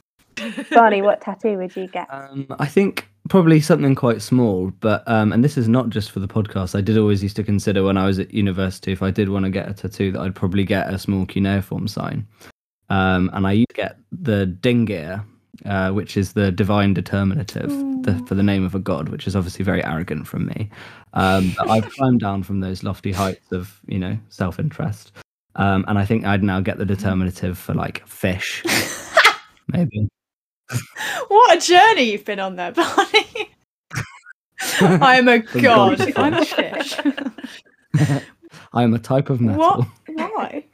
Barney, 0.70 1.02
what 1.02 1.20
tattoo 1.20 1.56
would 1.56 1.74
you 1.76 1.88
get? 1.88 2.06
Um, 2.10 2.46
I 2.58 2.66
think 2.66 3.08
probably 3.28 3.60
something 3.60 3.94
quite 3.94 4.22
small, 4.22 4.72
but 4.80 5.02
um, 5.06 5.32
and 5.32 5.44
this 5.44 5.56
is 5.56 5.68
not 5.68 5.90
just 5.90 6.10
for 6.10 6.20
the 6.20 6.28
podcast. 6.28 6.74
I 6.74 6.80
did 6.80 6.98
always 6.98 7.22
used 7.22 7.36
to 7.36 7.44
consider 7.44 7.82
when 7.82 7.96
I 7.96 8.06
was 8.06 8.18
at 8.18 8.32
university 8.32 8.92
if 8.92 9.02
I 9.02 9.10
did 9.10 9.28
want 9.28 9.44
to 9.44 9.50
get 9.50 9.68
a 9.68 9.74
tattoo 9.74 10.12
that 10.12 10.20
I'd 10.20 10.34
probably 10.34 10.64
get 10.64 10.92
a 10.92 10.98
small 10.98 11.26
cuneiform 11.26 11.88
sign. 11.88 12.26
Um, 12.90 13.30
and 13.34 13.46
I 13.46 13.52
used 13.52 13.68
to 13.70 13.74
get 13.74 13.98
the 14.10 14.56
dingir, 14.60 15.24
uh, 15.66 15.90
which 15.90 16.16
is 16.16 16.32
the 16.32 16.50
divine 16.50 16.94
determinative 16.94 17.70
the, 18.02 18.22
for 18.26 18.34
the 18.34 18.42
name 18.42 18.64
of 18.64 18.74
a 18.74 18.78
god, 18.78 19.10
which 19.10 19.26
is 19.26 19.36
obviously 19.36 19.64
very 19.64 19.84
arrogant 19.84 20.26
from 20.26 20.46
me. 20.46 20.70
Um, 21.12 21.52
but 21.56 21.68
I've 21.68 21.90
climbed 21.96 22.20
down 22.20 22.42
from 22.42 22.60
those 22.60 22.82
lofty 22.82 23.12
heights 23.12 23.52
of 23.52 23.80
you 23.86 23.98
know 23.98 24.18
self 24.30 24.58
interest, 24.58 25.12
um, 25.56 25.84
and 25.88 25.98
I 25.98 26.04
think 26.04 26.24
I'd 26.24 26.42
now 26.42 26.60
get 26.60 26.78
the 26.78 26.86
determinative 26.86 27.58
for 27.58 27.74
like 27.74 28.06
fish, 28.06 28.62
maybe. 29.68 30.08
what 31.28 31.56
a 31.56 31.60
journey 31.60 32.12
you've 32.12 32.24
been 32.24 32.40
on 32.40 32.56
there, 32.56 32.72
Barney. 32.72 33.50
I'm 34.80 35.28
a 35.28 35.38
god. 35.38 36.00
I'm 36.16 36.34
a 36.34 36.44
fish. 36.44 36.94
fish. 36.94 38.22
I 38.72 38.82
am 38.82 38.94
a 38.94 38.98
type 38.98 39.30
of 39.30 39.40
metal. 39.40 39.86
What? 40.06 40.32
Why? 40.34 40.64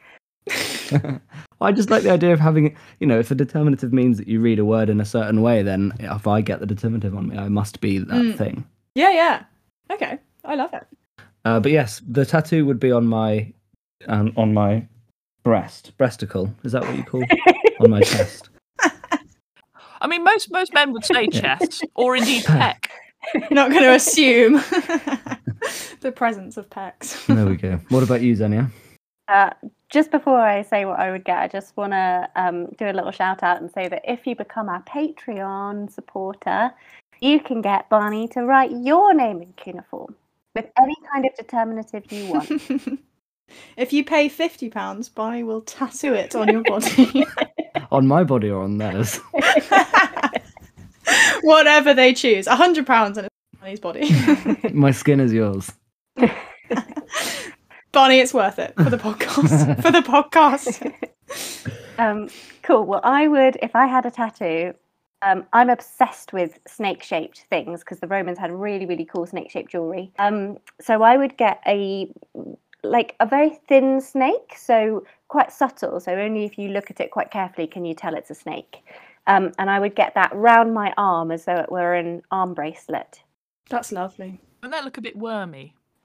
I 1.60 1.72
just 1.72 1.90
like 1.90 2.02
the 2.02 2.10
idea 2.10 2.32
of 2.32 2.40
having, 2.40 2.66
it. 2.68 2.74
you 3.00 3.06
know, 3.06 3.18
if 3.18 3.30
a 3.30 3.34
determinative 3.34 3.92
means 3.92 4.18
that 4.18 4.28
you 4.28 4.40
read 4.40 4.58
a 4.58 4.64
word 4.64 4.88
in 4.90 5.00
a 5.00 5.04
certain 5.04 5.40
way, 5.42 5.62
then 5.62 5.92
if 5.98 6.26
I 6.26 6.40
get 6.40 6.60
the 6.60 6.66
determinative 6.66 7.14
on 7.16 7.28
me, 7.28 7.38
I 7.38 7.48
must 7.48 7.80
be 7.80 7.98
that 7.98 8.08
Mm. 8.10 8.36
thing. 8.36 8.64
Yeah, 8.94 9.12
yeah. 9.12 9.44
Okay, 9.90 10.18
I 10.44 10.54
love 10.54 10.72
it. 10.74 10.86
Uh, 11.44 11.60
but 11.60 11.72
yes, 11.72 12.00
the 12.08 12.24
tattoo 12.26 12.66
would 12.66 12.80
be 12.80 12.90
on 12.92 13.06
my, 13.06 13.52
um, 14.08 14.32
on 14.36 14.52
my 14.54 14.86
breast, 15.42 15.92
breasticle. 15.98 16.52
Is 16.64 16.72
that 16.72 16.82
what 16.82 16.96
you 16.96 17.04
call 17.04 17.24
on 17.80 17.90
my 17.90 18.00
chest? 18.00 18.50
I 20.04 20.06
mean, 20.06 20.22
most 20.22 20.52
most 20.52 20.74
men 20.74 20.92
would 20.92 21.04
say 21.04 21.26
chest 21.28 21.82
or 21.94 22.14
indeed 22.14 22.44
peck. 22.44 22.90
You're 23.32 23.48
not 23.52 23.70
going 23.70 23.84
to 23.84 23.94
assume 23.94 24.52
the 26.00 26.12
presence 26.14 26.58
of 26.58 26.68
pecs. 26.68 27.24
There 27.26 27.46
we 27.46 27.56
go. 27.56 27.80
What 27.88 28.02
about 28.02 28.20
you, 28.20 28.34
Xenia? 28.34 28.70
Uh, 29.28 29.48
just 29.88 30.10
before 30.10 30.38
I 30.38 30.60
say 30.60 30.84
what 30.84 31.00
I 31.00 31.10
would 31.10 31.24
get, 31.24 31.38
I 31.38 31.48
just 31.48 31.74
want 31.78 31.92
to 31.92 32.28
um, 32.36 32.66
do 32.76 32.84
a 32.84 32.92
little 32.92 33.12
shout 33.12 33.42
out 33.42 33.62
and 33.62 33.70
say 33.70 33.88
that 33.88 34.02
if 34.06 34.26
you 34.26 34.36
become 34.36 34.68
our 34.68 34.82
Patreon 34.82 35.90
supporter, 35.90 36.70
you 37.20 37.40
can 37.40 37.62
get 37.62 37.88
Barney 37.88 38.28
to 38.28 38.42
write 38.44 38.72
your 38.72 39.14
name 39.14 39.40
in 39.40 39.54
cuneiform 39.56 40.14
with 40.54 40.66
any 40.78 40.96
kind 41.10 41.24
of 41.24 41.34
determinative 41.34 42.12
you 42.12 42.30
want. 42.30 43.00
if 43.76 43.92
you 43.92 44.04
pay 44.04 44.28
fifty 44.28 44.68
pounds, 44.68 45.08
Bonnie 45.08 45.42
will 45.42 45.62
tattoo 45.62 46.14
it 46.14 46.34
on 46.34 46.48
your 46.48 46.62
body. 46.62 47.24
On 47.90 48.06
my 48.06 48.24
body 48.24 48.50
or 48.50 48.62
on 48.62 48.78
theirs? 48.78 49.16
Whatever 51.42 51.94
they 51.94 52.12
choose. 52.12 52.46
A 52.46 52.56
hundred 52.56 52.86
pounds 52.86 53.18
on 53.18 53.28
Bonnie's 53.60 53.78
body. 53.78 54.08
my 54.72 54.90
skin 54.90 55.20
is 55.20 55.32
yours. 55.32 55.70
Bonnie, 57.92 58.18
it's 58.18 58.34
worth 58.34 58.58
it 58.58 58.74
for 58.76 58.90
the 58.90 58.96
podcast. 58.96 59.82
for 59.82 59.92
the 59.92 60.00
podcast. 60.00 60.92
Um, 61.98 62.28
cool. 62.62 62.84
Well, 62.84 63.00
I 63.04 63.28
would, 63.28 63.58
if 63.62 63.76
I 63.76 63.86
had 63.86 64.06
a 64.06 64.10
tattoo, 64.10 64.74
um, 65.22 65.46
I'm 65.52 65.70
obsessed 65.70 66.32
with 66.32 66.58
snake 66.66 67.02
shaped 67.02 67.44
things 67.48 67.80
because 67.80 68.00
the 68.00 68.06
Romans 68.06 68.38
had 68.38 68.52
really, 68.52 68.84
really 68.84 69.04
cool 69.04 69.26
snake 69.26 69.50
shaped 69.50 69.70
jewelry. 69.70 70.12
Um, 70.18 70.58
so 70.80 71.02
I 71.02 71.16
would 71.16 71.36
get 71.36 71.60
a 71.66 72.12
like 72.84 73.16
a 73.20 73.26
very 73.26 73.58
thin 73.68 74.00
snake, 74.00 74.54
so 74.56 75.04
quite 75.28 75.52
subtle. 75.52 75.98
So 76.00 76.12
only 76.14 76.44
if 76.44 76.58
you 76.58 76.68
look 76.68 76.90
at 76.90 77.00
it 77.00 77.10
quite 77.10 77.30
carefully 77.30 77.66
can 77.66 77.84
you 77.84 77.94
tell 77.94 78.14
it's 78.14 78.30
a 78.30 78.34
snake. 78.34 78.84
Um, 79.26 79.52
and 79.58 79.70
I 79.70 79.78
would 79.80 79.94
get 79.94 80.14
that 80.14 80.30
round 80.34 80.74
my 80.74 80.92
arm 80.96 81.30
as 81.30 81.46
though 81.46 81.56
it 81.56 81.72
were 81.72 81.94
an 81.94 82.22
arm 82.30 82.54
bracelet. 82.54 83.22
That's 83.70 83.90
lovely. 83.90 84.38
Wouldn't 84.62 84.72
that 84.72 84.84
look 84.84 84.98
a 84.98 85.00
bit 85.00 85.16
wormy? 85.16 85.74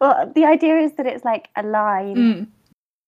well, 0.00 0.30
the 0.34 0.44
idea 0.44 0.76
is 0.78 0.92
that 0.94 1.06
it's 1.06 1.24
like 1.24 1.48
a 1.56 1.62
line 1.62 2.16
Mm. 2.16 2.46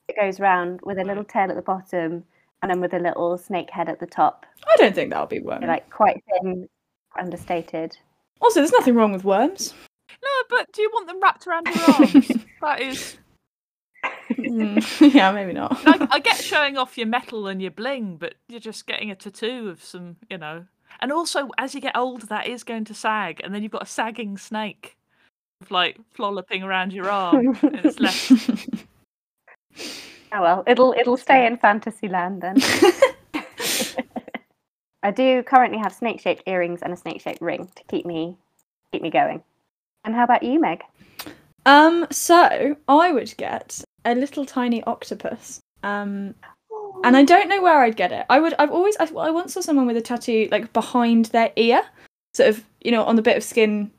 that 0.08 0.16
goes 0.16 0.38
round 0.40 0.80
with 0.84 0.98
a 0.98 1.04
little 1.04 1.24
tail 1.24 1.50
at 1.50 1.56
the 1.56 1.62
bottom 1.62 2.24
and 2.62 2.70
then 2.70 2.80
with 2.80 2.94
a 2.94 2.98
little 2.98 3.36
snake 3.36 3.70
head 3.70 3.88
at 3.88 4.00
the 4.00 4.06
top. 4.06 4.46
I 4.66 4.74
don't 4.78 4.94
think 4.94 5.10
that 5.10 5.20
would 5.20 5.28
be 5.28 5.40
wormy. 5.40 5.60
They're 5.60 5.68
like 5.68 5.90
quite 5.90 6.22
thin, 6.30 6.68
understated. 7.18 7.96
Also, 8.40 8.60
there's 8.60 8.72
nothing 8.72 8.94
wrong 8.94 9.12
with 9.12 9.24
worms. 9.24 9.74
No, 10.22 10.30
but 10.48 10.72
do 10.72 10.82
you 10.82 10.90
want 10.92 11.06
them 11.06 11.20
wrapped 11.20 11.46
around 11.46 11.66
your 11.66 11.94
arms? 11.94 12.28
that 12.60 12.80
is. 12.80 13.16
Mm, 14.30 15.14
yeah, 15.14 15.32
maybe 15.32 15.52
not. 15.52 15.78
I, 15.86 16.08
I 16.12 16.18
get 16.18 16.36
showing 16.42 16.76
off 16.76 16.98
your 16.98 17.06
metal 17.06 17.46
and 17.46 17.60
your 17.60 17.70
bling, 17.70 18.16
but 18.16 18.34
you're 18.48 18.60
just 18.60 18.86
getting 18.86 19.10
a 19.10 19.14
tattoo 19.14 19.68
of 19.68 19.82
some, 19.82 20.16
you 20.30 20.38
know. 20.38 20.64
And 21.00 21.12
also, 21.12 21.50
as 21.58 21.74
you 21.74 21.80
get 21.80 21.96
older, 21.96 22.26
that 22.26 22.46
is 22.46 22.64
going 22.64 22.84
to 22.86 22.94
sag, 22.94 23.40
and 23.44 23.54
then 23.54 23.62
you've 23.62 23.72
got 23.72 23.82
a 23.82 23.86
sagging 23.86 24.38
snake, 24.38 24.96
like 25.68 25.98
flopping 26.14 26.62
around 26.62 26.92
your 26.92 27.10
arm. 27.10 27.58
and 27.62 27.80
it's 27.84 28.00
less. 28.00 28.32
Oh 30.32 30.42
well, 30.42 30.64
it'll 30.66 30.94
it'll 30.98 31.16
stay 31.16 31.46
in 31.46 31.56
fantasy 31.56 32.08
land 32.08 32.40
then. 32.40 32.56
I 35.02 35.10
do 35.12 35.42
currently 35.44 35.78
have 35.78 35.92
snake 35.92 36.20
shaped 36.20 36.42
earrings 36.46 36.82
and 36.82 36.92
a 36.92 36.96
snake 36.96 37.20
shaped 37.20 37.40
ring 37.40 37.70
to 37.76 37.84
keep 37.84 38.04
me 38.06 38.36
keep 38.90 39.02
me 39.02 39.10
going. 39.10 39.42
And 40.06 40.14
how 40.14 40.22
about 40.22 40.44
you, 40.44 40.60
Meg? 40.60 40.84
Um, 41.66 42.06
so 42.12 42.76
I 42.88 43.12
would 43.12 43.36
get 43.36 43.84
a 44.04 44.14
little 44.14 44.46
tiny 44.46 44.82
octopus. 44.84 45.60
Um, 45.82 46.36
and 47.04 47.16
I 47.16 47.24
don't 47.24 47.48
know 47.48 47.60
where 47.60 47.82
I'd 47.82 47.96
get 47.96 48.12
it. 48.12 48.24
I 48.30 48.38
would. 48.38 48.54
I've 48.58 48.70
always. 48.70 48.96
I, 48.98 49.06
I 49.06 49.30
once 49.30 49.52
saw 49.52 49.60
someone 49.60 49.86
with 49.86 49.96
a 49.96 50.00
tattoo 50.00 50.48
like 50.50 50.72
behind 50.72 51.26
their 51.26 51.52
ear, 51.56 51.82
sort 52.34 52.48
of, 52.50 52.64
you 52.80 52.92
know, 52.92 53.02
on 53.02 53.16
the 53.16 53.22
bit 53.22 53.36
of 53.36 53.42
skin, 53.42 53.90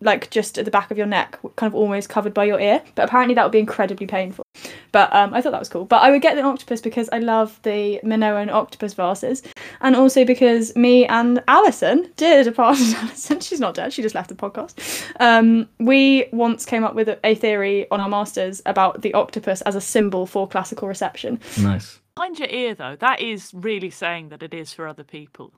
like 0.00 0.30
just 0.30 0.58
at 0.58 0.64
the 0.64 0.70
back 0.70 0.92
of 0.92 0.96
your 0.96 1.08
neck, 1.08 1.38
kind 1.56 1.70
of 1.70 1.74
almost 1.74 2.08
covered 2.08 2.32
by 2.32 2.44
your 2.44 2.60
ear. 2.60 2.80
But 2.94 3.08
apparently 3.08 3.34
that 3.34 3.42
would 3.42 3.52
be 3.52 3.58
incredibly 3.58 4.06
painful. 4.06 4.44
But 4.92 5.12
um, 5.14 5.32
I 5.32 5.40
thought 5.40 5.52
that 5.52 5.58
was 5.58 5.68
cool. 5.68 5.86
But 5.86 6.02
I 6.02 6.10
would 6.10 6.22
get 6.22 6.36
the 6.36 6.42
octopus 6.42 6.80
because 6.80 7.08
I 7.12 7.18
love 7.18 7.58
the 7.62 7.98
Minoan 8.04 8.50
octopus 8.50 8.94
vases, 8.94 9.42
and 9.80 9.96
also 9.96 10.24
because 10.24 10.76
me 10.76 11.06
and 11.06 11.42
Alison 11.48 12.10
did 12.16 12.46
a 12.46 12.52
part 12.52 12.78
of 12.78 12.94
Alison. 12.96 13.40
She's 13.40 13.60
not 13.60 13.74
dead. 13.74 13.92
She 13.92 14.02
just 14.02 14.14
left 14.14 14.28
the 14.28 14.34
podcast. 14.34 14.78
Um, 15.18 15.68
we 15.78 16.26
once 16.32 16.66
came 16.66 16.84
up 16.84 16.94
with 16.94 17.08
a, 17.08 17.18
a 17.24 17.34
theory 17.34 17.90
on 17.90 18.00
our 18.00 18.08
masters 18.08 18.60
about 18.66 19.02
the 19.02 19.14
octopus 19.14 19.62
as 19.62 19.74
a 19.74 19.80
symbol 19.80 20.26
for 20.26 20.46
classical 20.46 20.86
reception. 20.86 21.40
Nice. 21.58 21.98
Behind 22.14 22.38
your 22.38 22.48
ear, 22.48 22.74
though, 22.74 22.96
that 22.96 23.20
is 23.20 23.50
really 23.54 23.90
saying 23.90 24.28
that 24.28 24.42
it 24.42 24.52
is 24.52 24.74
for 24.74 24.86
other 24.86 25.04
people, 25.04 25.52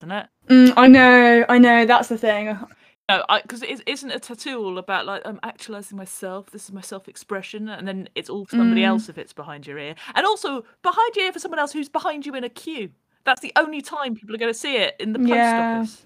isn't 0.00 0.10
it? 0.10 0.26
Mm, 0.48 0.72
I 0.76 0.86
know, 0.86 1.44
I 1.48 1.58
know. 1.58 1.84
That's 1.84 2.08
the 2.08 2.16
thing. 2.16 2.58
No, 3.08 3.24
because 3.42 3.62
it 3.62 3.82
isn't 3.86 4.10
a 4.10 4.18
tattoo 4.20 4.62
all 4.62 4.76
about 4.76 5.06
like 5.06 5.22
I'm 5.24 5.40
actualizing 5.42 5.96
myself. 5.96 6.50
This 6.50 6.64
is 6.64 6.72
my 6.72 6.82
self-expression, 6.82 7.68
and 7.68 7.88
then 7.88 8.08
it's 8.14 8.28
all 8.28 8.44
for 8.44 8.56
somebody 8.56 8.82
Mm. 8.82 8.88
else 8.88 9.08
if 9.08 9.16
it's 9.16 9.32
behind 9.32 9.66
your 9.66 9.78
ear, 9.78 9.94
and 10.14 10.26
also 10.26 10.62
behind 10.82 11.16
your 11.16 11.24
ear 11.26 11.32
for 11.32 11.38
someone 11.38 11.58
else 11.58 11.72
who's 11.72 11.88
behind 11.88 12.26
you 12.26 12.34
in 12.34 12.44
a 12.44 12.50
queue. 12.50 12.90
That's 13.24 13.40
the 13.40 13.52
only 13.56 13.80
time 13.80 14.14
people 14.14 14.34
are 14.34 14.38
going 14.38 14.52
to 14.52 14.58
see 14.58 14.76
it 14.76 14.94
in 15.00 15.12
the 15.14 15.18
post 15.20 15.30
Yeah. 15.30 15.76
office. 15.76 16.04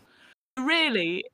Really, 0.60 1.24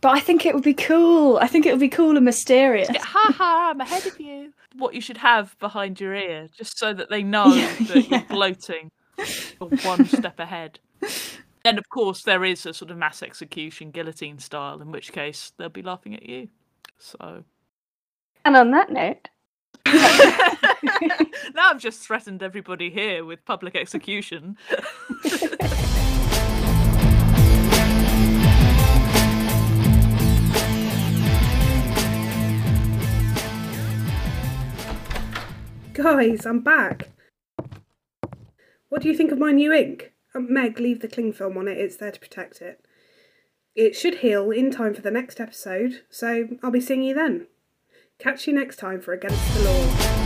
But 0.00 0.16
I 0.16 0.20
think 0.20 0.44
it 0.46 0.54
would 0.54 0.64
be 0.64 0.74
cool. 0.74 1.36
I 1.38 1.46
think 1.46 1.66
it 1.66 1.72
would 1.72 1.80
be 1.80 1.88
cool 1.88 2.16
and 2.16 2.24
mysterious. 2.24 2.88
yeah, 2.92 3.04
ha 3.04 3.32
ha! 3.36 3.70
I'm 3.70 3.80
ahead 3.80 4.06
of 4.06 4.18
you. 4.18 4.52
What 4.76 4.94
you 4.94 5.00
should 5.00 5.18
have 5.18 5.56
behind 5.60 6.00
your 6.00 6.14
ear, 6.14 6.48
just 6.56 6.78
so 6.78 6.92
that 6.94 7.10
they 7.10 7.22
know 7.34 7.54
Yeah, 7.54 7.74
that 7.86 8.10
you're 8.10 8.24
gloating. 8.28 8.90
You're 9.60 9.70
one 9.82 10.08
step 10.08 10.40
ahead. 10.40 10.80
Then, 11.62 11.76
of 11.76 11.88
course, 11.90 12.22
there 12.22 12.44
is 12.44 12.64
a 12.64 12.72
sort 12.72 12.90
of 12.90 12.96
mass 12.96 13.22
execution, 13.22 13.90
guillotine 13.90 14.38
style, 14.38 14.80
in 14.80 14.90
which 14.90 15.12
case 15.12 15.52
they'll 15.58 15.68
be 15.68 15.82
laughing 15.82 16.14
at 16.14 16.22
you. 16.22 16.48
So. 16.98 17.44
And 18.44 18.56
on 18.56 18.70
that 18.70 18.90
note, 18.90 19.28
now 21.54 21.70
I've 21.70 21.78
just 21.78 22.00
threatened 22.00 22.42
everybody 22.42 22.88
here 22.90 23.24
with 23.24 23.44
public 23.44 23.76
execution. 23.76 24.56
Guys, 35.92 36.46
I'm 36.46 36.60
back. 36.60 37.10
What 38.88 39.02
do 39.02 39.08
you 39.08 39.14
think 39.14 39.30
of 39.30 39.38
my 39.38 39.52
new 39.52 39.72
ink? 39.72 40.12
Meg, 40.34 40.78
leave 40.78 41.00
the 41.00 41.08
cling 41.08 41.32
film 41.32 41.56
on 41.56 41.68
it, 41.68 41.78
it's 41.78 41.96
there 41.96 42.12
to 42.12 42.20
protect 42.20 42.62
it. 42.62 42.80
It 43.74 43.96
should 43.96 44.16
heal 44.16 44.50
in 44.50 44.70
time 44.70 44.94
for 44.94 45.02
the 45.02 45.10
next 45.10 45.40
episode, 45.40 46.02
so 46.10 46.48
I'll 46.62 46.70
be 46.70 46.80
seeing 46.80 47.02
you 47.02 47.14
then. 47.14 47.46
Catch 48.18 48.46
you 48.46 48.52
next 48.52 48.76
time 48.76 49.00
for 49.00 49.12
Against 49.12 49.54
the 49.54 49.64
Law. 49.64 50.19